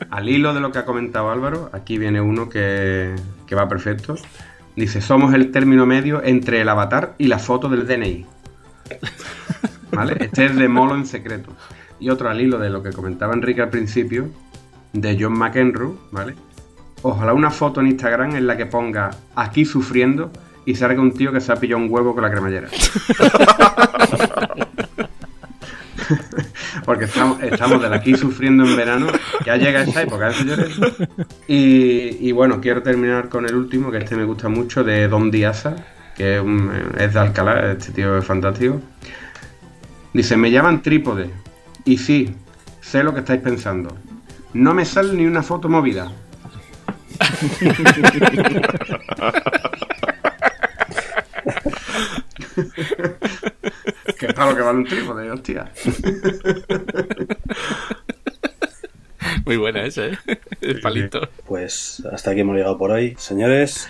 [0.08, 3.14] Al hilo de lo que ha comentado Álvaro, aquí viene uno que,
[3.46, 4.16] que va perfecto.
[4.78, 8.24] Dice, somos el término medio entre el avatar y la foto del DNI.
[9.92, 10.16] ¿Vale?
[10.20, 11.50] Este es de Molo en secreto.
[11.98, 14.28] Y otro al hilo de lo que comentaba Enrique al principio,
[14.92, 16.36] de John McEnroe, ¿vale?
[17.02, 20.30] Ojalá una foto en Instagram en la que ponga aquí sufriendo
[20.64, 22.68] y salga un tío que se ha pillado un huevo con la cremallera.
[26.88, 29.08] Porque estamos, estamos de aquí sufriendo en verano,
[29.44, 30.70] ya llega esa época, ¿eh, señores?
[31.46, 35.76] Y, bueno, quiero terminar con el último, que este me gusta mucho, de Don Diaza,
[36.16, 38.80] que es, un- es de Alcalá, este tío es fantástico.
[40.14, 41.28] Dice, me llaman trípode.
[41.84, 42.34] Y sí,
[42.80, 43.94] sé lo que estáis pensando.
[44.54, 46.10] no me sale ni una foto movida.
[54.18, 55.72] que para lo que vale un trípode, hostia.
[59.44, 60.18] Muy buena esa, ¿eh?
[60.60, 61.28] El palito.
[61.46, 63.14] Pues hasta aquí hemos llegado por hoy.
[63.18, 63.88] Señores,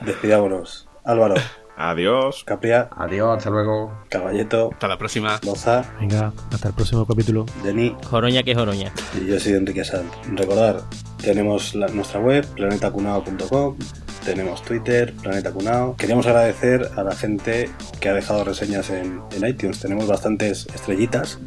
[0.00, 0.88] despidámonos.
[1.04, 1.34] Álvaro,
[1.76, 2.42] Adiós.
[2.44, 4.04] Capria, Adiós, hasta luego.
[4.08, 5.38] Caballeto, Hasta la próxima.
[5.44, 7.46] Loza, Venga, hasta el próximo capítulo.
[7.62, 8.92] Denis Joroña que joroña.
[9.20, 10.12] y yo soy Enrique Sant.
[10.34, 10.80] Recordar,
[11.22, 13.76] tenemos la- nuestra web, planetacunao.com,
[14.24, 15.96] tenemos Twitter, Planeta Cunao.
[15.96, 19.80] Queríamos agradecer a la gente que ha dejado reseñas en, en iTunes.
[19.80, 21.38] Tenemos bastantes estrellitas,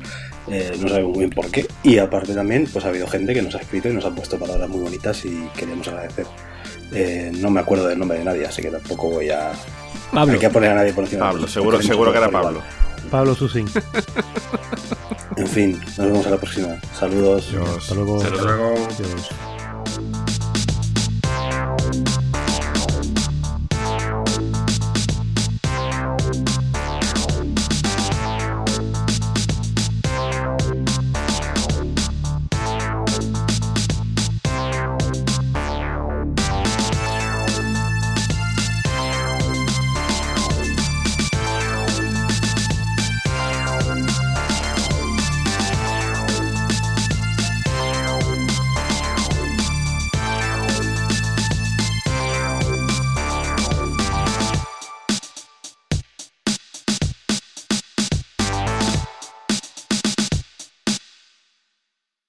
[0.48, 1.68] eh, no sabemos muy bien por qué.
[1.84, 4.40] Y aparte también, pues ha habido gente que nos ha escrito y nos ha puesto
[4.40, 6.26] palabras muy bonitas y queríamos agradecer.
[6.94, 9.52] Eh, no me acuerdo del nombre de nadie, así que tampoco voy a...
[10.12, 10.34] Pablo.
[10.34, 11.28] Hay que poner a nadie por encima.
[11.30, 12.62] Pablo, seguro, seguro que era Pablo.
[13.12, 13.68] Pablo Susín.
[15.38, 16.80] En fin, nos vemos a la próxima.
[16.98, 17.48] Saludos.
[17.50, 17.78] Adiós.
[17.78, 18.20] Hasta luego.
[18.22, 18.40] Saludos.
[18.42, 18.76] Hasta luego.
[18.76, 19.30] Adiós.